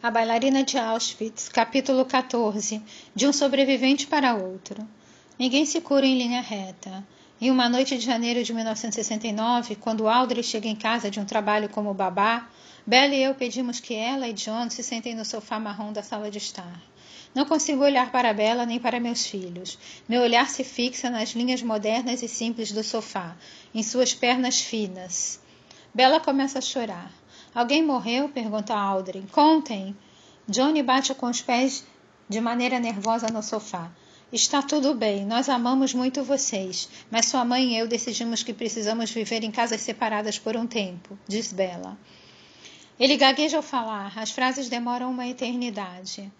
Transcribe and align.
A 0.00 0.10
bailarina 0.10 0.62
de 0.64 0.78
Auschwitz, 0.78 1.48
capítulo 1.48 2.04
14 2.04 2.82
De 3.14 3.26
um 3.26 3.32
sobrevivente 3.32 4.06
para 4.06 4.34
outro. 4.34 4.86
Ninguém 5.38 5.66
se 5.66 5.80
cura 5.80 6.06
em 6.06 6.16
linha 6.16 6.40
reta. 6.40 7.06
Em 7.40 7.50
uma 7.50 7.68
noite 7.68 7.96
de 7.98 8.04
janeiro 8.04 8.42
de 8.42 8.52
1969, 8.52 9.76
quando 9.76 10.08
Audrey 10.08 10.42
chega 10.42 10.68
em 10.68 10.76
casa 10.76 11.10
de 11.10 11.20
um 11.20 11.24
trabalho 11.24 11.68
como 11.68 11.92
babá, 11.92 12.48
Bella 12.86 13.14
e 13.14 13.22
eu 13.22 13.34
pedimos 13.34 13.80
que 13.80 13.94
ela 13.94 14.26
e 14.26 14.32
John 14.32 14.70
se 14.70 14.82
sentem 14.82 15.14
no 15.14 15.22
sofá 15.22 15.60
marrom 15.60 15.92
da 15.92 16.02
sala 16.02 16.30
de 16.30 16.38
estar. 16.38 16.80
Não 17.38 17.46
consigo 17.46 17.84
olhar 17.84 18.10
para 18.10 18.32
Bella 18.34 18.66
nem 18.66 18.80
para 18.80 18.98
meus 18.98 19.24
filhos. 19.24 19.78
Meu 20.08 20.22
olhar 20.22 20.48
se 20.48 20.64
fixa 20.64 21.08
nas 21.08 21.28
linhas 21.36 21.62
modernas 21.62 22.20
e 22.20 22.26
simples 22.26 22.72
do 22.72 22.82
sofá, 22.82 23.36
em 23.72 23.80
suas 23.80 24.12
pernas 24.12 24.60
finas. 24.60 25.40
Bella 25.94 26.18
começa 26.18 26.58
a 26.58 26.60
chorar. 26.60 27.12
Alguém 27.54 27.80
morreu? 27.80 28.28
pergunta 28.28 28.74
Aldrin. 28.74 29.24
Contem. 29.30 29.96
Johnny 30.48 30.82
bate 30.82 31.14
com 31.14 31.26
os 31.26 31.40
pés 31.40 31.86
de 32.28 32.40
maneira 32.40 32.80
nervosa 32.80 33.28
no 33.28 33.40
sofá. 33.40 33.88
Está 34.32 34.60
tudo 34.60 34.92
bem, 34.92 35.24
nós 35.24 35.48
amamos 35.48 35.94
muito 35.94 36.24
vocês, 36.24 36.88
mas 37.08 37.26
sua 37.26 37.44
mãe 37.44 37.74
e 37.74 37.78
eu 37.78 37.86
decidimos 37.86 38.42
que 38.42 38.52
precisamos 38.52 39.12
viver 39.12 39.44
em 39.44 39.52
casas 39.52 39.80
separadas 39.80 40.40
por 40.40 40.56
um 40.56 40.66
tempo, 40.66 41.16
diz 41.28 41.52
Bella. 41.52 41.96
Ele 42.98 43.16
gagueja 43.16 43.58
ao 43.58 43.62
falar, 43.62 44.18
as 44.18 44.32
frases 44.32 44.68
demoram 44.68 45.08
uma 45.08 45.28
eternidade. 45.28 46.32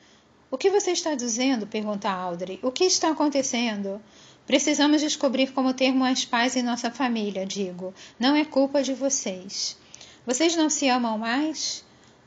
O 0.50 0.56
que 0.56 0.70
você 0.70 0.92
está 0.92 1.14
dizendo? 1.14 1.66
pergunta 1.66 2.08
Audrey. 2.10 2.58
O 2.62 2.72
que 2.72 2.84
está 2.84 3.10
acontecendo? 3.10 4.00
Precisamos 4.46 5.02
descobrir 5.02 5.52
como 5.52 5.74
ter 5.74 5.92
mais 5.92 6.24
paz 6.24 6.56
em 6.56 6.62
nossa 6.62 6.90
família, 6.90 7.44
digo. 7.44 7.92
Não 8.18 8.34
é 8.34 8.46
culpa 8.46 8.82
de 8.82 8.94
vocês. 8.94 9.76
Vocês 10.24 10.56
não 10.56 10.70
se 10.70 10.88
amam 10.88 11.18
mais? 11.18 11.84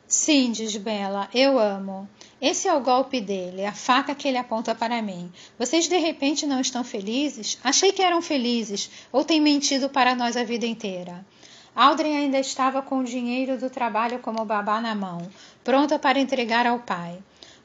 Sim, 0.08 0.52
diz 0.52 0.76
Bela, 0.76 1.30
eu 1.34 1.58
amo. 1.58 2.08
Esse 2.40 2.68
é 2.68 2.74
o 2.76 2.82
golpe 2.82 3.20
dele, 3.20 3.66
a 3.66 3.74
faca 3.74 4.14
que 4.14 4.28
ele 4.28 4.38
aponta 4.38 4.76
para 4.76 5.02
mim. 5.02 5.32
Vocês 5.58 5.88
de 5.88 5.98
repente 5.98 6.46
não 6.46 6.62
estão 6.62 6.84
felizes? 6.84 7.58
Achei 7.64 7.92
que 7.92 8.04
eram 8.04 8.22
felizes, 8.22 8.92
ou 9.12 9.24
têm 9.24 9.42
mentido 9.42 9.90
para 9.90 10.14
nós 10.14 10.38
a 10.38 10.44
vida 10.44 10.68
inteira. 10.68 11.26
Aldrin 11.74 12.18
ainda 12.18 12.38
estava 12.38 12.82
com 12.82 13.00
o 13.00 13.04
dinheiro 13.04 13.58
do 13.58 13.70
trabalho 13.70 14.20
como 14.20 14.46
babá 14.46 14.80
na 14.82 14.94
mão, 14.94 15.28
pronta 15.64 15.98
para 15.98 16.20
entregar 16.20 16.68
ao 16.68 16.80
pai. 16.80 17.18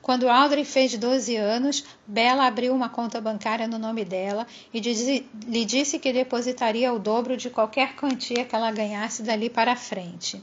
Quando 0.06 0.28
Audrey 0.28 0.64
fez 0.64 0.96
12 0.96 1.34
anos, 1.34 1.84
Bella 2.06 2.46
abriu 2.46 2.72
uma 2.72 2.88
conta 2.88 3.20
bancária 3.20 3.66
no 3.66 3.76
nome 3.76 4.04
dela 4.04 4.46
e 4.72 4.78
lhe 4.78 5.64
disse 5.64 5.98
que 5.98 6.12
depositaria 6.12 6.92
o 6.92 6.98
dobro 7.00 7.36
de 7.36 7.50
qualquer 7.50 7.96
quantia 7.96 8.44
que 8.44 8.54
ela 8.54 8.70
ganhasse 8.70 9.24
dali 9.24 9.50
para 9.50 9.74
frente. 9.74 10.40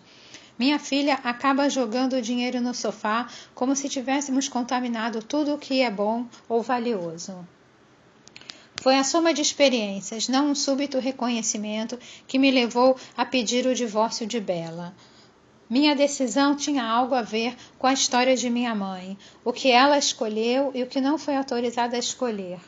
Minha 0.60 0.78
filha 0.78 1.14
acaba 1.24 1.70
jogando 1.70 2.18
o 2.18 2.22
dinheiro 2.22 2.60
no 2.60 2.74
sofá 2.74 3.30
como 3.56 3.74
se 3.74 3.88
tivéssemos 3.88 4.50
contaminado 4.50 5.24
tudo 5.24 5.54
o 5.54 5.58
que 5.58 5.80
é 5.80 5.90
bom 5.90 6.28
ou 6.50 6.62
valioso. 6.62 7.48
Foi 8.82 8.98
a 8.98 9.04
soma 9.06 9.34
de 9.34 9.42
experiências, 9.42 10.28
não 10.28 10.52
um 10.52 10.56
súbito 10.56 11.00
reconhecimento, 11.00 11.98
que 12.28 12.38
me 12.38 12.52
levou 12.52 12.98
a 13.16 13.24
pedir 13.24 13.66
o 13.66 13.74
divórcio 13.74 14.28
de 14.28 14.42
Bela. 14.42 14.94
Minha 15.70 15.96
decisão 15.96 16.56
tinha 16.56 16.84
algo 16.84 17.16
a 17.16 17.22
ver 17.22 17.56
com 17.80 17.88
a 17.88 17.94
história 17.94 18.36
de 18.36 18.50
minha 18.50 18.76
mãe, 18.76 19.18
o 19.44 19.54
que 19.54 19.72
ela 19.72 19.98
escolheu 19.98 20.72
e 20.76 20.84
o 20.84 20.88
que 20.88 21.02
não 21.02 21.18
foi 21.18 21.36
autorizada 21.36 21.96
a 21.96 22.00
escolher. 22.00 22.60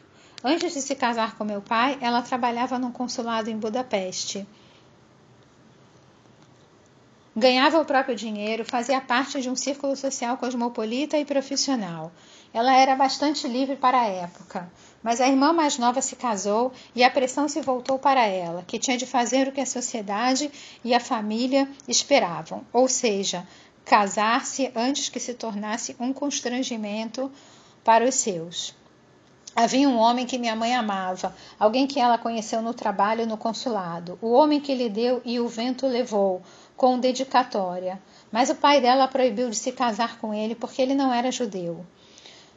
Antes 0.43 0.73
de 0.73 0.81
se 0.81 0.95
casar 0.95 1.35
com 1.37 1.43
meu 1.43 1.61
pai, 1.61 1.97
ela 2.01 2.21
trabalhava 2.21 2.79
num 2.79 2.91
consulado 2.91 3.49
em 3.49 3.57
Budapeste. 3.57 4.47
Ganhava 7.35 7.81
o 7.81 7.85
próprio 7.85 8.15
dinheiro, 8.15 8.63
fazia 8.63 9.01
parte 9.01 9.41
de 9.41 9.49
um 9.49 9.55
círculo 9.55 9.95
social 9.95 10.37
cosmopolita 10.37 11.17
e 11.17 11.25
profissional. 11.25 12.11
Ela 12.55 12.73
era 12.73 12.95
bastante 12.95 13.49
livre 13.49 13.75
para 13.75 13.99
a 13.99 14.07
época, 14.07 14.71
mas 15.03 15.19
a 15.19 15.27
irmã 15.27 15.51
mais 15.51 15.77
nova 15.77 16.01
se 16.01 16.15
casou 16.15 16.71
e 16.95 17.03
a 17.03 17.09
pressão 17.09 17.49
se 17.49 17.59
voltou 17.59 17.99
para 17.99 18.25
ela, 18.25 18.63
que 18.65 18.79
tinha 18.79 18.95
de 18.95 19.05
fazer 19.05 19.45
o 19.45 19.51
que 19.51 19.59
a 19.59 19.65
sociedade 19.65 20.49
e 20.81 20.93
a 20.93 20.99
família 21.01 21.69
esperavam, 21.85 22.65
ou 22.71 22.87
seja, 22.87 23.45
casar-se 23.83 24.71
antes 24.73 25.09
que 25.09 25.19
se 25.19 25.33
tornasse 25.33 25.97
um 25.99 26.13
constrangimento 26.13 27.29
para 27.83 28.07
os 28.07 28.15
seus. 28.15 28.73
Havia 29.53 29.89
um 29.89 29.97
homem 29.97 30.25
que 30.25 30.37
minha 30.37 30.55
mãe 30.55 30.73
amava, 30.73 31.35
alguém 31.59 31.85
que 31.85 31.99
ela 31.99 32.17
conheceu 32.17 32.61
no 32.61 32.73
trabalho 32.73 33.27
no 33.27 33.35
consulado, 33.35 34.17
o 34.21 34.31
homem 34.31 34.61
que 34.61 34.73
lhe 34.73 34.87
deu 34.87 35.21
e 35.25 35.41
o 35.41 35.47
vento 35.49 35.85
levou, 35.87 36.41
com 36.77 36.97
dedicatória. 36.97 38.01
Mas 38.31 38.49
o 38.49 38.55
pai 38.55 38.79
dela 38.79 39.09
proibiu 39.09 39.49
de 39.49 39.57
se 39.57 39.73
casar 39.73 40.19
com 40.19 40.33
ele 40.33 40.55
porque 40.55 40.81
ele 40.81 40.95
não 40.95 41.13
era 41.13 41.29
judeu. 41.33 41.85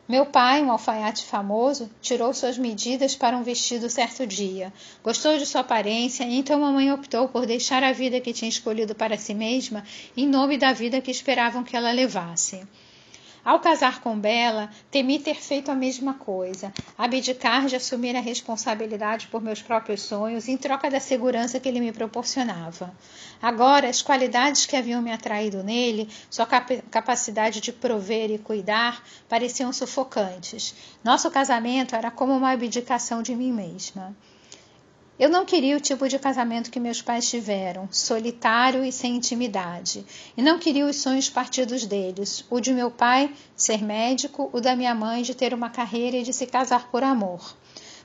Meu 0.08 0.24
pai, 0.24 0.62
um 0.62 0.72
alfaiate 0.72 1.26
famoso, 1.26 1.90
tirou 2.00 2.32
suas 2.32 2.56
medidas 2.56 3.14
para 3.14 3.36
um 3.36 3.42
vestido 3.42 3.90
certo 3.90 4.26
dia. 4.26 4.72
Gostou 5.04 5.36
de 5.36 5.44
sua 5.44 5.60
aparência, 5.60 6.24
então 6.24 6.60
mamãe 6.60 6.90
optou 6.90 7.28
por 7.28 7.44
deixar 7.44 7.84
a 7.84 7.92
vida 7.92 8.18
que 8.18 8.32
tinha 8.32 8.48
escolhido 8.48 8.94
para 8.94 9.18
si 9.18 9.34
mesma 9.34 9.84
em 10.16 10.26
nome 10.26 10.56
da 10.56 10.72
vida 10.72 11.02
que 11.02 11.10
esperavam 11.10 11.62
que 11.62 11.76
ela 11.76 11.92
levasse. 11.92 12.66
Ao 13.44 13.60
casar 13.60 14.00
com 14.00 14.18
Bela, 14.18 14.70
temi 14.90 15.18
ter 15.18 15.36
feito 15.36 15.70
a 15.70 15.74
mesma 15.74 16.14
coisa, 16.14 16.72
abdicar 16.96 17.66
de 17.66 17.76
assumir 17.76 18.14
a 18.16 18.20
responsabilidade 18.20 19.28
por 19.28 19.40
meus 19.40 19.62
próprios 19.62 20.02
sonhos 20.02 20.48
em 20.48 20.56
troca 20.56 20.90
da 20.90 21.00
segurança 21.00 21.58
que 21.58 21.68
ele 21.68 21.80
me 21.80 21.92
proporcionava. 21.92 22.92
Agora, 23.40 23.88
as 23.88 24.02
qualidades 24.02 24.66
que 24.66 24.76
haviam 24.76 25.00
me 25.00 25.12
atraído 25.12 25.62
nele, 25.62 26.08
sua 26.28 26.46
cap 26.46 26.82
capacidade 26.90 27.60
de 27.60 27.72
prover 27.72 28.30
e 28.30 28.38
cuidar, 28.38 29.02
pareciam 29.28 29.72
sufocantes. 29.72 30.74
Nosso 31.02 31.30
casamento 31.30 31.94
era 31.94 32.10
como 32.10 32.36
uma 32.36 32.50
abdicação 32.50 33.22
de 33.22 33.34
mim 33.34 33.52
mesma. 33.52 34.16
Eu 35.18 35.28
não 35.28 35.44
queria 35.44 35.76
o 35.76 35.80
tipo 35.80 36.08
de 36.08 36.16
casamento 36.16 36.70
que 36.70 36.78
meus 36.78 37.02
pais 37.02 37.28
tiveram, 37.28 37.88
solitário 37.90 38.84
e 38.84 38.92
sem 38.92 39.16
intimidade. 39.16 40.06
E 40.36 40.42
não 40.42 40.60
queria 40.60 40.86
os 40.86 40.94
sonhos 40.94 41.28
partidos 41.28 41.84
deles, 41.84 42.44
o 42.48 42.60
de 42.60 42.72
meu 42.72 42.88
pai 42.88 43.28
ser 43.56 43.82
médico, 43.82 44.48
o 44.52 44.60
da 44.60 44.76
minha 44.76 44.94
mãe 44.94 45.22
de 45.22 45.34
ter 45.34 45.52
uma 45.52 45.70
carreira 45.70 46.18
e 46.18 46.22
de 46.22 46.32
se 46.32 46.46
casar 46.46 46.88
por 46.88 47.02
amor. 47.02 47.56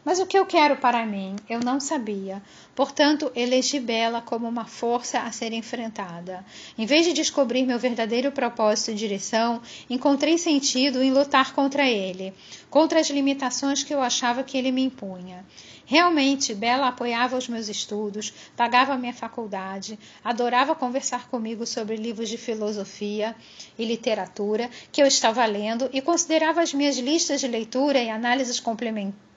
Mas 0.03 0.19
o 0.19 0.25
que 0.25 0.38
eu 0.38 0.46
quero 0.46 0.75
para 0.78 1.06
mim, 1.06 1.35
eu 1.47 1.59
não 1.59 1.79
sabia. 1.79 2.41
Portanto, 2.75 3.31
elegi 3.35 3.80
Bela 3.80 4.19
como 4.19 4.47
uma 4.47 4.66
força 4.66 5.19
a 5.19 5.31
ser 5.31 5.53
enfrentada. 5.53 6.44
Em 6.78 6.85
vez 6.85 7.06
de 7.06 7.13
descobrir 7.13 7.63
meu 7.63 7.80
verdadeiro 7.80 8.31
propósito 8.31 8.91
e 8.91 8.95
direção, 8.95 9.62
encontrei 9.90 10.38
sentido 10.38 11.01
em 11.01 11.12
lutar 11.12 11.53
contra 11.53 11.88
ele, 11.88 12.34
contra 12.69 13.00
as 13.00 13.09
limitações 13.09 13.84
que 13.84 13.94
eu 13.94 14.01
achava 14.01 14.44
que 14.44 14.57
ele 14.57 14.72
me 14.72 14.84
impunha. 14.84 15.45
Realmente, 15.86 16.54
Bela 16.56 16.88
apoiava 16.88 17.38
os 17.38 17.48
meus 17.48 17.68
estudos, 17.68 18.34
pagava 18.56 18.98
minha 18.98 19.14
faculdade, 19.14 20.00
adorava 20.24 20.74
conversar 20.74 21.28
comigo 21.30 21.66
sobre 21.66 21.96
livros 21.96 22.30
de 22.30 22.38
filosofia 22.38 23.36
e 23.78 23.86
literatura 23.86 24.70
que 24.92 25.02
eu 25.02 25.08
estava 25.08 25.46
lendo 25.46 25.90
e 25.92 26.02
considerava 26.02 26.62
as 26.62 26.74
minhas 26.74 26.98
listas 26.98 27.42
de 27.42 27.48
leitura 27.48 28.00
e 28.00 28.10
análises 28.10 28.60
complementares 28.60 29.34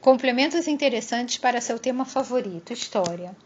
complementos 0.00 0.68
interessantes 0.68 1.38
para 1.38 1.60
seu 1.60 1.78
tema 1.78 2.04
favorito, 2.04 2.72
história. 2.72 3.36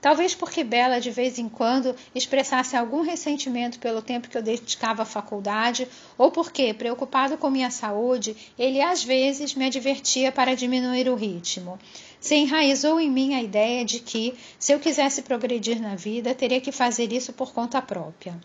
Talvez 0.00 0.34
porque 0.34 0.62
Bela 0.62 1.00
de 1.00 1.10
vez 1.10 1.38
em 1.38 1.48
quando 1.48 1.94
expressasse 2.14 2.76
algum 2.76 3.00
ressentimento 3.00 3.78
pelo 3.78 4.02
tempo 4.02 4.28
que 4.28 4.36
eu 4.36 4.42
dedicava 4.42 5.02
à 5.02 5.06
faculdade, 5.06 5.88
ou 6.16 6.30
porque, 6.30 6.72
preocupado 6.74 7.36
com 7.36 7.50
minha 7.50 7.70
saúde, 7.70 8.36
ele 8.58 8.80
às 8.80 9.02
vezes 9.02 9.54
me 9.54 9.66
advertia 9.66 10.30
para 10.30 10.54
diminuir 10.54 11.08
o 11.08 11.14
ritmo. 11.14 11.78
Se 12.20 12.34
enraizou 12.34 13.00
em 13.00 13.10
mim 13.10 13.34
a 13.34 13.42
ideia 13.42 13.84
de 13.84 14.00
que, 14.00 14.34
se 14.58 14.72
eu 14.72 14.80
quisesse 14.80 15.22
progredir 15.22 15.80
na 15.80 15.94
vida, 15.94 16.34
teria 16.34 16.60
que 16.60 16.72
fazer 16.72 17.12
isso 17.12 17.32
por 17.32 17.52
conta 17.52 17.80
própria. 17.82 18.38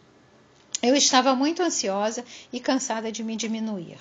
Eu 0.81 0.95
estava 0.95 1.35
muito 1.35 1.61
ansiosa 1.61 2.25
e 2.51 2.59
cansada 2.59 3.11
de 3.11 3.23
me 3.23 3.35
diminuir. 3.35 3.99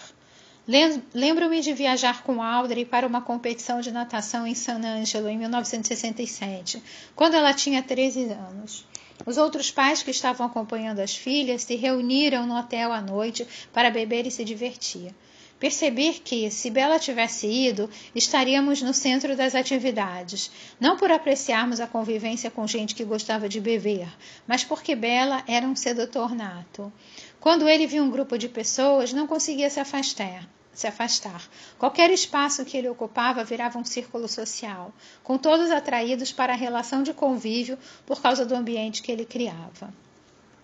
Lembro-me 1.13 1.61
de 1.61 1.73
viajar 1.73 2.23
com 2.23 2.41
Audrey 2.41 2.85
para 2.85 3.05
uma 3.05 3.21
competição 3.21 3.81
de 3.81 3.91
natação 3.91 4.47
em 4.47 4.55
San 4.55 4.79
Angelo 4.79 5.29
em 5.29 5.37
1967, 5.37 6.81
quando 7.17 7.35
ela 7.35 7.53
tinha 7.53 7.83
13 7.83 8.27
anos. 8.27 8.87
Os 9.27 9.37
outros 9.37 9.73
pais 9.73 10.05
que 10.05 10.13
estavam 10.13 10.47
acompanhando 10.47 11.01
as 11.01 11.17
filhas 11.17 11.65
se 11.65 11.75
reuniram 11.75 12.47
no 12.47 12.57
hotel 12.57 12.93
à 12.93 13.01
noite 13.01 13.45
para 13.73 13.91
beber 13.91 14.29
e 14.29 14.31
se 14.31 14.45
divertir. 14.45 15.13
Percebi 15.59 16.13
que, 16.13 16.49
se 16.53 16.71
Bela 16.71 17.01
tivesse 17.01 17.49
ido, 17.49 17.91
estaríamos 18.15 18.81
no 18.81 18.95
centro 18.95 19.37
das 19.37 19.57
atividades, 19.57 20.53
não 20.79 20.97
por 20.97 21.11
apreciarmos 21.11 21.81
a 21.81 21.87
convivência 21.89 22.49
com 22.49 22.65
gente 22.69 22.95
que 22.95 23.05
gostava 23.05 23.49
de 23.49 23.61
beber, 23.61 24.09
mas 24.47 24.63
porque 24.63 24.95
Bela 24.95 25.43
era 25.49 25.67
um 25.67 25.75
sedutor 25.75 26.33
nato. 26.33 26.93
Quando 27.41 27.69
ele 27.69 27.89
via 27.89 28.05
um 28.05 28.11
grupo 28.11 28.39
de 28.39 28.49
pessoas, 28.49 29.13
não 29.13 29.27
conseguia 29.27 29.69
se 29.69 29.81
afastar. 29.81 30.49
Se 30.73 30.87
afastar. 30.87 31.43
Qualquer 31.79 32.11
espaço 32.11 32.65
que 32.65 32.77
ele 32.77 32.89
ocupava 32.89 33.45
virava 33.45 33.79
um 33.79 33.85
círculo 33.85 34.29
social, 34.29 34.93
com 35.23 35.37
todos 35.37 35.71
atraídos 35.71 36.33
para 36.33 36.53
a 36.53 36.57
relação 36.57 37.03
de 37.03 37.13
convívio 37.13 37.79
por 38.07 38.23
causa 38.23 38.47
do 38.47 38.55
ambiente 38.55 39.03
que 39.03 39.11
ele 39.11 39.25
criava. 39.25 39.93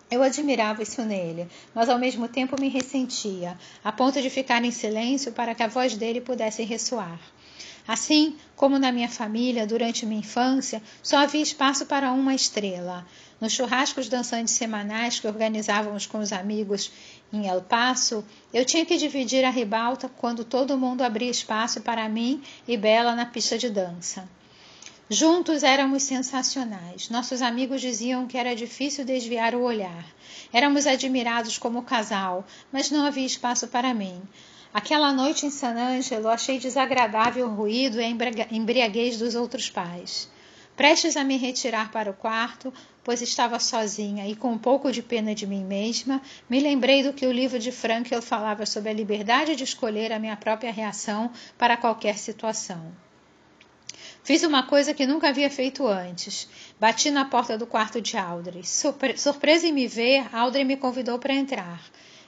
Eu 0.08 0.23
admirava 0.23 0.85
isso 0.85 1.03
nele, 1.03 1.49
mas 1.75 1.88
ao 1.88 1.99
mesmo 1.99 2.29
tempo 2.29 2.61
me 2.61 2.69
ressentia, 2.69 3.58
a 3.82 3.91
ponto 3.91 4.23
de 4.23 4.31
ficar 4.31 4.64
em 4.64 4.70
silêncio 4.70 5.32
para 5.32 5.53
que 5.53 5.64
a 5.64 5.69
voz 5.69 5.97
dele 5.97 6.20
pudesse 6.20 6.62
ressoar. 6.62 7.19
Assim 7.88 8.37
como 8.55 8.79
na 8.79 8.91
minha 8.91 9.08
família, 9.08 9.67
durante 9.67 10.06
minha 10.06 10.20
infância, 10.20 10.82
só 11.03 11.19
havia 11.19 11.43
espaço 11.43 11.87
para 11.87 12.12
uma 12.12 12.35
estrela. 12.35 13.06
Nos 13.41 13.53
churrascos 13.53 14.08
dançantes 14.08 14.55
semanais 14.55 15.20
que 15.20 15.26
organizávamos 15.26 16.06
com 16.06 16.19
os 16.19 16.32
amigos 16.32 16.91
em 17.32 17.46
El 17.46 17.61
Paso, 17.61 18.25
eu 18.52 18.64
tinha 18.64 18.87
que 18.87 18.96
dividir 18.96 19.44
a 19.44 19.50
ribalta 19.50 20.08
quando 20.08 20.44
todo 20.44 20.78
mundo 20.78 21.02
abria 21.02 21.31
espaço 21.31 21.81
para 21.81 22.08
mim 22.08 22.43
e 22.67 22.76
Bela 22.76 23.14
na 23.14 23.26
pista 23.26 23.58
de 23.58 23.69
dança. 23.69 24.28
Juntos 25.08 25.62
éramos 25.62 26.02
sensacionais. 26.02 27.11
Nossos 27.11 27.40
amigos 27.40 27.81
diziam 27.81 28.26
que 28.26 28.37
era 28.37 28.56
difícil 28.56 29.05
desviar 29.05 29.55
o 29.55 29.62
olhar. 29.62 30.05
Éramos 30.52 30.87
admirados 30.87 31.58
como 31.58 31.82
casal, 31.82 32.44
mas 32.73 32.90
não 32.90 33.06
havia 33.06 33.25
espaço 33.25 33.69
para 33.69 33.94
mim. 33.94 34.20
Aquela 34.75 35.12
noite 35.12 35.46
em 35.46 35.50
San 35.50 35.75
Angelo 35.75 36.29
achei 36.29 36.58
desagradável 36.58 37.46
o 37.46 37.55
ruído 37.55 38.00
e 38.00 38.05
a 38.05 38.08
embriaguez 38.50 39.17
dos 39.17 39.34
outros 39.34 39.70
pais. 39.70 40.29
Prestes 40.76 41.17
a 41.17 41.25
me 41.25 41.37
retirar 41.37 41.90
para 41.90 42.11
o 42.11 42.14
quarto, 42.14 42.75
pois 43.06 43.23
estava 43.23 43.61
sozinha 43.61 44.26
e 44.26 44.35
com 44.35 44.50
um 44.50 44.58
pouco 44.58 44.91
de 44.91 45.00
pena 45.00 45.32
de 45.32 45.47
mim 45.47 45.62
mesma, 45.62 46.20
me 46.50 46.58
lembrei 46.58 47.05
do 47.05 47.12
que 47.12 47.25
o 47.25 47.31
livro 47.31 47.56
de 47.56 47.70
Frankl 47.70 48.20
falava 48.20 48.67
sobre 48.67 48.91
a 48.91 48.93
liberdade 48.93 49.55
de 49.55 49.62
escolher 49.62 50.12
a 50.12 50.19
minha 50.19 50.37
própria 50.37 50.73
reação 50.73 51.31
para 51.56 51.76
qualquer 51.76 52.19
situação. 52.19 52.93
Fiz 54.25 54.43
uma 54.43 54.64
coisa 54.64 54.93
que 54.93 55.06
nunca 55.06 55.29
havia 55.29 55.49
feito 55.49 55.87
antes. 55.87 56.49
Bati 56.81 57.12
na 57.12 57.25
porta 57.25 57.56
do 57.56 57.64
quarto 57.64 58.00
de 58.00 58.17
Audrey. 58.17 58.64
Surpre 58.64 59.17
surpresa 59.17 59.69
em 59.69 59.73
me 59.73 59.87
ver, 59.87 60.26
Audrey 60.35 60.64
me 60.64 60.76
convidou 60.76 61.17
para 61.17 61.32
entrar. 61.32 61.81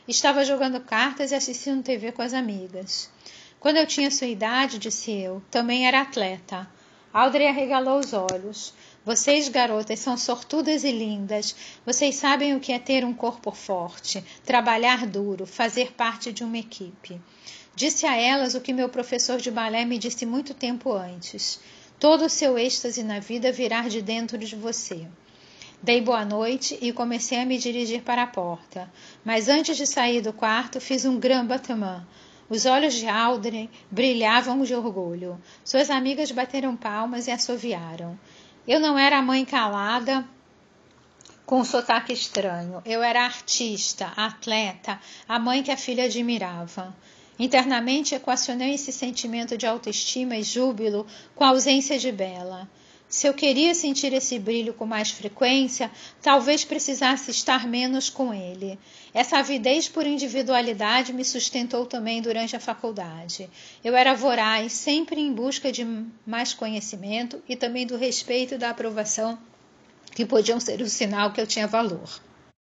Estava 0.07 0.45
jogando 0.45 0.79
cartas 0.79 1.33
e 1.33 1.35
assistindo 1.35 1.83
TV 1.83 2.13
com 2.13 2.23
as 2.23 2.33
amigas. 2.33 3.11
Quando 3.59 3.79
eu 3.79 3.87
tinha 3.87 4.13
sua 4.13 4.29
idade, 4.29 4.79
disse 4.79 5.11
eu, 5.11 5.43
também 5.51 5.89
era 5.89 6.03
atleta. 6.03 6.69
Audrey 7.13 7.49
arregalou 7.49 7.99
os 7.99 8.13
olhos. 8.13 8.73
Vocês, 9.09 9.49
garotas, 9.49 10.01
são 10.01 10.19
sortudas 10.19 10.85
e 10.85 10.93
lindas. 10.93 11.57
Vocês 11.87 12.17
sabem 12.17 12.55
o 12.55 12.61
que 12.61 12.75
é 12.75 12.79
ter 12.79 13.07
um 13.07 13.15
corpo 13.15 13.51
forte, 13.53 14.23
trabalhar 14.45 15.07
duro, 15.07 15.47
fazer 15.47 15.95
parte 15.95 16.31
de 16.31 16.45
uma 16.45 16.59
equipe. 16.59 17.19
Disse 17.75 18.05
a 18.05 18.15
elas 18.15 18.55
o 18.55 18.61
que 18.61 18.71
meu 18.71 18.91
professor 18.91 19.39
de 19.39 19.51
balé 19.51 19.87
me 19.87 19.97
disse 19.97 20.27
muito 20.27 20.53
tempo 20.53 20.93
antes. 20.93 21.59
Todo 21.99 22.27
o 22.27 22.29
seu 22.29 22.59
êxtase 22.59 23.03
na 23.03 23.19
vida 23.19 23.51
virá 23.51 23.89
de 23.89 24.03
dentro 24.03 24.37
de 24.37 24.55
você. 24.55 25.07
Dei 25.83 26.03
boa 26.03 26.27
noite 26.27 26.79
e 26.79 26.93
comecei 26.93 27.39
a 27.39 27.47
me 27.47 27.57
dirigir 27.57 28.03
para 28.03 28.25
a 28.25 28.27
porta. 28.27 28.93
Mas 29.25 29.49
antes 29.49 29.79
de 29.79 29.87
sair 29.87 30.21
do 30.21 30.35
quarto, 30.35 30.83
fiz 30.83 31.07
um 31.07 31.19
grand 31.19 31.47
battement. 31.47 32.05
Os 32.51 32.67
olhos 32.67 32.93
de 32.93 33.07
Aldrin 33.07 33.71
brilhavam 33.91 34.63
de 34.65 34.75
orgulho. 34.75 35.39
Suas 35.65 35.89
amigas 35.89 36.31
bateram 36.31 36.77
palmas 36.77 37.27
e 37.27 37.31
assoviaram. 37.31 38.19
Eu 38.69 38.79
não 38.79 38.99
era 38.99 39.23
mãe 39.23 39.47
calada 39.47 40.29
com 41.47 41.65
sotaque 41.65 42.13
estranho. 42.13 42.83
Eu 42.85 43.03
era 43.03 43.25
artista, 43.25 44.13
atleta, 44.15 45.01
a 45.27 45.39
mãe 45.39 45.63
que 45.63 45.71
a 45.71 45.77
filha 45.79 46.05
admirava. 46.05 46.95
Internamente 47.39 48.15
equacionei 48.15 48.75
esse 48.75 48.93
sentimento 48.93 49.57
de 49.57 49.67
autoestima 49.67 50.37
e 50.37 50.43
júbilo 50.43 51.07
com 51.35 51.45
a 51.45 51.49
ausência 51.49 51.99
de 51.99 52.13
Bela. 52.13 52.69
Se 53.09 53.27
eu 53.27 53.33
queria 53.33 53.75
sentir 53.75 54.13
esse 54.13 54.39
brilho 54.39 54.75
com 54.75 54.85
mais 54.85 55.11
frequência, 55.11 55.91
talvez 56.21 56.63
precisasse 56.63 57.31
estar 57.31 57.67
menos 57.67 58.11
com 58.11 58.35
ele. 58.35 58.79
Essa 59.15 59.39
avidez 59.39 59.89
por 59.89 60.07
individualidade 60.07 61.15
me 61.15 61.25
sustentou 61.25 61.87
também 61.87 62.21
durante 62.21 62.55
a 62.55 62.61
faculdade. 62.61 63.49
Eu 63.83 63.97
era 63.97 64.15
voraz, 64.15 64.73
sempre 64.75 65.23
em 65.23 65.33
busca 65.33 65.73
de 65.73 65.87
mais 66.27 66.53
conhecimento 66.53 67.43
e 67.49 67.57
também 67.57 67.87
do 67.87 67.97
respeito 67.97 68.55
e 68.55 68.59
da 68.59 68.71
aprovação 68.71 69.39
que 70.15 70.27
podiam 70.27 70.61
ser 70.61 70.83
o 70.83 70.89
sinal 70.89 71.33
que 71.33 71.41
eu 71.41 71.47
tinha 71.47 71.67
valor. 71.67 72.21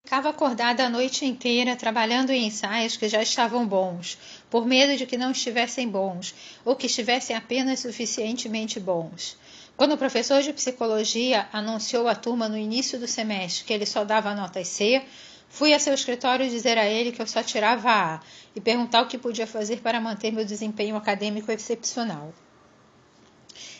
Ficava 0.04 0.30
acordada 0.30 0.84
a 0.84 0.90
noite 0.90 1.24
inteira 1.24 1.76
trabalhando 1.76 2.30
em 2.30 2.48
ensaios 2.48 2.96
que 2.96 3.08
já 3.08 3.22
estavam 3.22 3.66
bons, 3.66 4.18
por 4.50 4.66
medo 4.66 4.96
de 4.98 5.06
que 5.06 5.16
não 5.16 5.30
estivessem 5.30 5.88
bons, 5.88 6.34
ou 6.64 6.76
que 6.76 6.86
estivessem 6.86 7.34
apenas 7.34 7.80
suficientemente 7.80 8.78
bons. 8.78 9.38
Quando 9.76 9.92
o 9.92 9.98
professor 9.98 10.40
de 10.40 10.52
psicologia 10.52 11.48
anunciou 11.52 12.06
à 12.06 12.14
turma 12.14 12.48
no 12.48 12.56
início 12.56 12.96
do 12.98 13.08
semestre 13.08 13.64
que 13.64 13.72
ele 13.72 13.84
só 13.84 14.04
dava 14.04 14.32
notas 14.32 14.68
C, 14.68 15.02
fui 15.48 15.74
a 15.74 15.80
seu 15.80 15.92
escritório 15.92 16.48
dizer 16.48 16.78
a 16.78 16.86
ele 16.86 17.10
que 17.10 17.20
eu 17.20 17.26
só 17.26 17.42
tirava 17.42 17.90
A 17.90 18.20
e 18.54 18.60
perguntar 18.60 19.02
o 19.02 19.08
que 19.08 19.18
podia 19.18 19.48
fazer 19.48 19.80
para 19.80 20.00
manter 20.00 20.32
meu 20.32 20.44
desempenho 20.44 20.94
acadêmico 20.94 21.50
excepcional. 21.50 22.32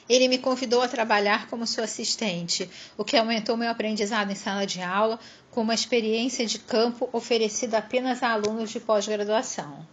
Ele 0.08 0.26
me 0.26 0.38
convidou 0.38 0.82
a 0.82 0.88
trabalhar 0.88 1.46
como 1.48 1.66
sua 1.66 1.84
assistente, 1.84 2.68
o 2.98 3.04
que 3.04 3.16
aumentou 3.16 3.56
meu 3.56 3.70
aprendizado 3.70 4.30
em 4.30 4.34
sala 4.34 4.66
de 4.66 4.82
aula, 4.82 5.18
com 5.50 5.62
uma 5.62 5.74
experiência 5.74 6.44
de 6.44 6.58
campo 6.58 7.08
oferecida 7.12 7.78
apenas 7.78 8.22
a 8.22 8.32
alunos 8.32 8.70
de 8.70 8.80
pós-graduação. 8.80 9.86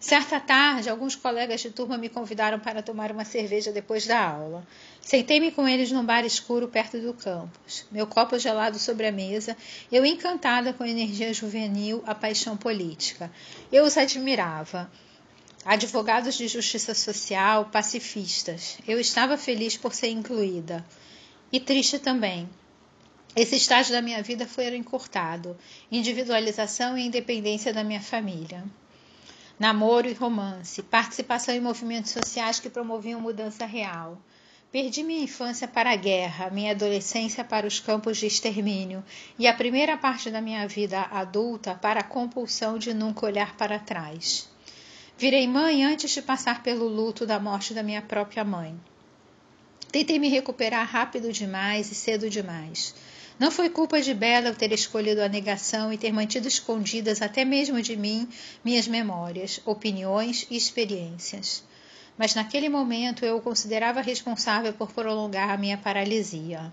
Certa 0.00 0.40
tarde, 0.40 0.88
alguns 0.88 1.14
colegas 1.14 1.60
de 1.60 1.70
turma 1.70 1.98
me 1.98 2.08
convidaram 2.08 2.58
para 2.58 2.82
tomar 2.82 3.12
uma 3.12 3.22
cerveja 3.22 3.70
depois 3.70 4.06
da 4.06 4.18
aula. 4.18 4.66
Sentei-me 5.02 5.52
com 5.52 5.68
eles 5.68 5.92
num 5.92 6.02
bar 6.02 6.24
escuro 6.24 6.66
perto 6.68 6.98
do 6.98 7.12
campus, 7.12 7.84
meu 7.92 8.06
copo 8.06 8.38
gelado 8.38 8.78
sobre 8.78 9.06
a 9.06 9.12
mesa, 9.12 9.54
eu 9.92 10.06
encantada 10.06 10.72
com 10.72 10.84
a 10.84 10.88
energia 10.88 11.34
juvenil, 11.34 12.02
a 12.06 12.14
paixão 12.14 12.56
política. 12.56 13.30
Eu 13.70 13.84
os 13.84 13.98
admirava 13.98 14.90
advogados 15.66 16.34
de 16.34 16.48
justiça 16.48 16.94
social, 16.94 17.66
pacifistas. 17.66 18.78
Eu 18.88 18.98
estava 18.98 19.36
feliz 19.36 19.76
por 19.76 19.94
ser 19.94 20.08
incluída 20.08 20.82
e 21.52 21.60
triste 21.60 21.98
também. 21.98 22.48
Esse 23.36 23.54
estágio 23.56 23.92
da 23.92 24.00
minha 24.00 24.22
vida 24.22 24.46
foi 24.46 24.74
encurtado, 24.74 25.58
individualização 25.92 26.96
e 26.96 27.06
independência 27.06 27.70
da 27.70 27.84
minha 27.84 28.00
família. 28.00 28.64
Namoro 29.60 30.08
e 30.08 30.14
romance, 30.14 30.82
participação 30.82 31.54
em 31.54 31.60
movimentos 31.60 32.12
sociais 32.12 32.58
que 32.58 32.70
promoviam 32.70 33.20
mudança 33.20 33.66
real. 33.66 34.16
Perdi 34.72 35.02
minha 35.02 35.22
infância 35.22 35.68
para 35.68 35.92
a 35.92 35.96
guerra, 35.96 36.48
minha 36.48 36.70
adolescência 36.70 37.44
para 37.44 37.66
os 37.66 37.78
campos 37.78 38.16
de 38.16 38.26
extermínio 38.26 39.04
e 39.38 39.46
a 39.46 39.52
primeira 39.52 39.98
parte 39.98 40.30
da 40.30 40.40
minha 40.40 40.66
vida 40.66 41.02
adulta 41.10 41.74
para 41.74 42.00
a 42.00 42.04
compulsão 42.04 42.78
de 42.78 42.94
nunca 42.94 43.26
olhar 43.26 43.54
para 43.54 43.78
trás. 43.78 44.48
Virei 45.18 45.46
mãe 45.46 45.84
antes 45.84 46.10
de 46.10 46.22
passar 46.22 46.62
pelo 46.62 46.88
luto 46.88 47.26
da 47.26 47.38
morte 47.38 47.74
da 47.74 47.82
minha 47.82 48.00
própria 48.00 48.42
mãe. 48.42 48.74
Tentei 49.92 50.18
me 50.18 50.30
recuperar 50.30 50.88
rápido 50.88 51.30
demais 51.30 51.92
e 51.92 51.94
cedo 51.94 52.30
demais. 52.30 52.94
Não 53.40 53.50
foi 53.50 53.70
culpa 53.70 54.02
de 54.02 54.12
Bela 54.12 54.48
eu 54.48 54.54
ter 54.54 54.70
escolhido 54.70 55.22
a 55.22 55.28
negação 55.28 55.90
e 55.90 55.96
ter 55.96 56.12
mantido 56.12 56.46
escondidas 56.46 57.22
até 57.22 57.42
mesmo 57.42 57.80
de 57.80 57.96
mim 57.96 58.28
minhas 58.62 58.86
memórias, 58.86 59.62
opiniões 59.64 60.46
e 60.50 60.58
experiências. 60.58 61.64
Mas 62.18 62.34
naquele 62.34 62.68
momento 62.68 63.24
eu 63.24 63.38
o 63.38 63.40
considerava 63.40 64.02
responsável 64.02 64.74
por 64.74 64.92
prolongar 64.92 65.48
a 65.48 65.56
minha 65.56 65.78
paralisia. 65.78 66.70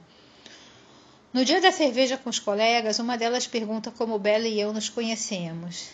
No 1.32 1.46
dia 1.46 1.62
da 1.62 1.72
cerveja 1.72 2.18
com 2.18 2.30
os 2.30 2.38
colegas, 2.38 3.00
uma 3.00 3.18
delas 3.18 3.48
pergunta 3.48 3.90
como 3.90 4.20
Bela 4.20 4.46
e 4.46 4.60
eu 4.60 4.74
nos 4.74 4.90
conhecemos. 4.90 5.88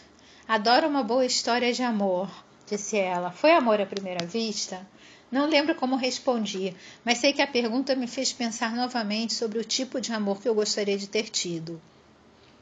Adoro 0.47 0.87
uma 0.87 1.03
boa 1.03 1.23
história 1.23 1.71
de 1.71 1.83
amor, 1.83 2.27
disse 2.67 2.97
ela. 2.97 3.29
Foi 3.29 3.51
amor 3.51 3.79
à 3.79 3.85
primeira 3.85 4.25
vista? 4.25 4.83
Não 5.33 5.47
lembro 5.47 5.73
como 5.73 5.95
respondi, 5.95 6.75
mas 7.03 7.17
sei 7.17 7.33
que 7.33 7.41
a 7.41 7.47
pergunta 7.47 7.95
me 7.95 8.05
fez 8.05 8.31
pensar 8.31 8.75
novamente 8.75 9.33
sobre 9.33 9.57
o 9.57 9.63
tipo 9.63 9.99
de 9.99 10.13
amor 10.13 10.39
que 10.39 10.47
eu 10.47 10.53
gostaria 10.53 10.95
de 10.95 11.07
ter 11.07 11.27
tido. 11.27 11.81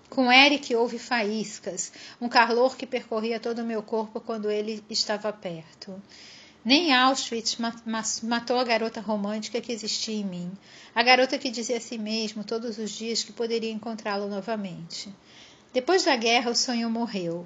Com 0.09 0.31
Eric 0.31 0.73
houve 0.73 0.97
faíscas, 0.97 1.91
um 2.21 2.29
calor 2.29 2.77
que 2.77 2.87
percorria 2.87 3.41
todo 3.41 3.59
o 3.59 3.65
meu 3.65 3.83
corpo 3.83 4.21
quando 4.21 4.49
ele 4.49 4.81
estava 4.89 5.33
perto. 5.33 6.01
Nem 6.63 6.93
Auschwitz 6.93 7.57
matou 8.23 8.57
a 8.57 8.63
garota 8.63 9.01
romântica 9.01 9.59
que 9.59 9.73
existia 9.73 10.15
em 10.15 10.23
mim, 10.23 10.49
a 10.95 11.03
garota 11.03 11.37
que 11.37 11.51
dizia 11.51 11.75
a 11.75 11.81
si 11.81 11.97
mesmo 11.97 12.41
todos 12.41 12.77
os 12.77 12.91
dias 12.91 13.21
que 13.21 13.33
poderia 13.33 13.69
encontrá-lo 13.69 14.29
novamente. 14.29 15.13
Depois 15.73 16.05
da 16.05 16.15
guerra, 16.15 16.49
o 16.49 16.55
sonho 16.55 16.89
morreu. 16.89 17.45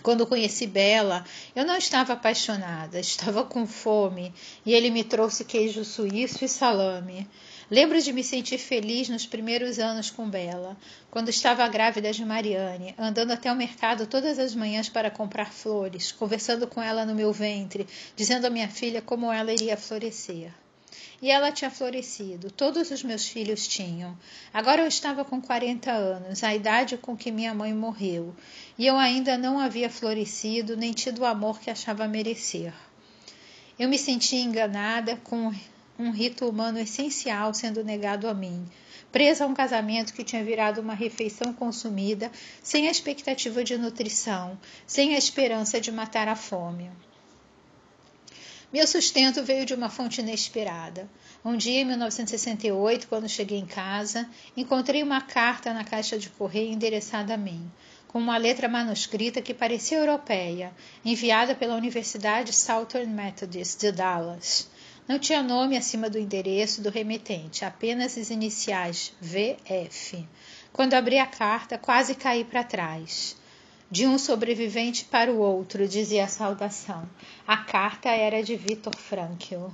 Quando 0.00 0.26
conheci 0.26 0.66
Bela, 0.66 1.24
eu 1.54 1.64
não 1.64 1.76
estava 1.76 2.14
apaixonada, 2.14 2.98
estava 2.98 3.44
com 3.44 3.66
fome 3.66 4.32
e 4.64 4.72
ele 4.72 4.90
me 4.90 5.04
trouxe 5.04 5.44
queijo 5.44 5.84
suíço 5.84 6.44
e 6.44 6.48
salame. 6.48 7.28
Lembro 7.70 8.00
de 8.02 8.12
me 8.12 8.22
sentir 8.22 8.58
feliz 8.58 9.08
nos 9.08 9.26
primeiros 9.26 9.78
anos 9.78 10.10
com 10.10 10.28
Bela, 10.28 10.76
quando 11.10 11.28
estava 11.28 11.66
grávida 11.68 12.12
de 12.12 12.24
Mariane, 12.24 12.94
andando 12.98 13.30
até 13.30 13.50
o 13.50 13.56
mercado 13.56 14.06
todas 14.06 14.38
as 14.38 14.54
manhãs 14.54 14.88
para 14.88 15.10
comprar 15.10 15.52
flores, 15.52 16.12
conversando 16.12 16.66
com 16.66 16.82
ela 16.82 17.06
no 17.06 17.14
meu 17.14 17.32
ventre, 17.32 17.86
dizendo 18.14 18.46
à 18.46 18.50
minha 18.50 18.68
filha 18.68 19.00
como 19.00 19.32
ela 19.32 19.52
iria 19.52 19.76
florescer. 19.76 20.52
E 21.20 21.30
ela 21.30 21.52
tinha 21.52 21.70
florescido, 21.70 22.50
todos 22.50 22.90
os 22.90 23.02
meus 23.02 23.28
filhos 23.28 23.66
tinham. 23.66 24.16
Agora 24.52 24.82
eu 24.82 24.88
estava 24.88 25.24
com 25.24 25.40
40 25.40 25.90
anos, 25.90 26.42
a 26.42 26.54
idade 26.54 26.96
com 26.96 27.16
que 27.16 27.30
minha 27.30 27.54
mãe 27.54 27.72
morreu, 27.72 28.34
e 28.78 28.86
eu 28.86 28.96
ainda 28.96 29.38
não 29.38 29.58
havia 29.58 29.88
florescido 29.88 30.76
nem 30.76 30.92
tido 30.92 31.20
o 31.20 31.24
amor 31.24 31.60
que 31.60 31.70
achava 31.70 32.08
merecer. 32.08 32.72
Eu 33.78 33.88
me 33.88 33.98
sentia 33.98 34.40
enganada 34.40 35.16
com 35.16 35.52
um 35.98 36.10
rito 36.10 36.48
humano 36.48 36.78
essencial 36.78 37.54
sendo 37.54 37.84
negado 37.84 38.28
a 38.28 38.34
mim, 38.34 38.66
presa 39.10 39.44
a 39.44 39.46
um 39.46 39.54
casamento 39.54 40.14
que 40.14 40.24
tinha 40.24 40.44
virado 40.44 40.80
uma 40.80 40.94
refeição 40.94 41.52
consumida, 41.52 42.30
sem 42.62 42.88
a 42.88 42.90
expectativa 42.90 43.62
de 43.62 43.76
nutrição, 43.76 44.58
sem 44.86 45.14
a 45.14 45.18
esperança 45.18 45.80
de 45.80 45.92
matar 45.92 46.28
a 46.28 46.36
fome. 46.36 46.90
Meu 48.72 48.86
sustento 48.86 49.42
veio 49.42 49.66
de 49.66 49.74
uma 49.74 49.90
fonte 49.90 50.22
inesperada. 50.22 51.06
Um 51.44 51.58
dia, 51.58 51.82
em 51.82 51.84
1968, 51.84 53.06
quando 53.06 53.28
cheguei 53.28 53.58
em 53.58 53.66
casa, 53.66 54.26
encontrei 54.56 55.02
uma 55.02 55.20
carta 55.20 55.74
na 55.74 55.84
caixa 55.84 56.18
de 56.18 56.30
correio 56.30 56.72
endereçada 56.72 57.34
a 57.34 57.36
mim, 57.36 57.70
com 58.08 58.18
uma 58.18 58.38
letra 58.38 58.70
manuscrita 58.70 59.42
que 59.42 59.52
parecia 59.52 59.98
europeia, 59.98 60.72
enviada 61.04 61.54
pela 61.54 61.76
Universidade 61.76 62.54
Southern 62.54 63.12
Methodist 63.12 63.78
de 63.78 63.92
Dallas. 63.92 64.70
Não 65.06 65.18
tinha 65.18 65.42
nome 65.42 65.76
acima 65.76 66.08
do 66.08 66.18
endereço 66.18 66.80
do 66.80 66.88
remetente, 66.88 67.66
apenas 67.66 68.16
as 68.16 68.30
iniciais 68.30 69.12
VF. 69.20 70.26
Quando 70.72 70.94
abri 70.94 71.18
a 71.18 71.26
carta, 71.26 71.76
quase 71.76 72.14
caí 72.14 72.42
para 72.42 72.64
trás. 72.64 73.36
De 73.92 74.06
um 74.06 74.16
sobrevivente 74.16 75.04
para 75.04 75.30
o 75.30 75.36
outro, 75.36 75.86
dizia 75.86 76.24
a 76.24 76.26
saudação. 76.26 77.06
A 77.46 77.58
carta 77.58 78.08
era 78.08 78.42
de 78.42 78.56
Viktor 78.56 78.96
Frankl. 78.96 79.66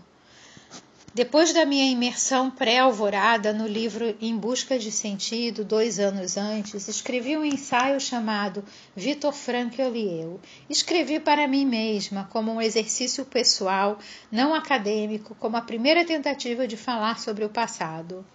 Depois 1.14 1.52
da 1.52 1.64
minha 1.64 1.88
imersão 1.88 2.50
pré-alvorada 2.50 3.52
no 3.52 3.64
livro 3.64 4.16
Em 4.20 4.36
Busca 4.36 4.76
de 4.76 4.90
Sentido, 4.90 5.64
dois 5.64 6.00
anos 6.00 6.36
antes, 6.36 6.88
escrevi 6.88 7.36
um 7.36 7.44
ensaio 7.44 8.00
chamado 8.00 8.64
Viktor 8.96 9.32
Frankl 9.32 9.94
e 9.94 10.20
Eu. 10.20 10.40
Escrevi 10.68 11.20
para 11.20 11.46
mim 11.46 11.64
mesma, 11.64 12.28
como 12.28 12.50
um 12.50 12.60
exercício 12.60 13.24
pessoal, 13.24 14.00
não 14.32 14.52
acadêmico, 14.52 15.36
como 15.36 15.56
a 15.56 15.62
primeira 15.62 16.04
tentativa 16.04 16.66
de 16.66 16.76
falar 16.76 17.20
sobre 17.20 17.44
o 17.44 17.48
passado. 17.48 18.26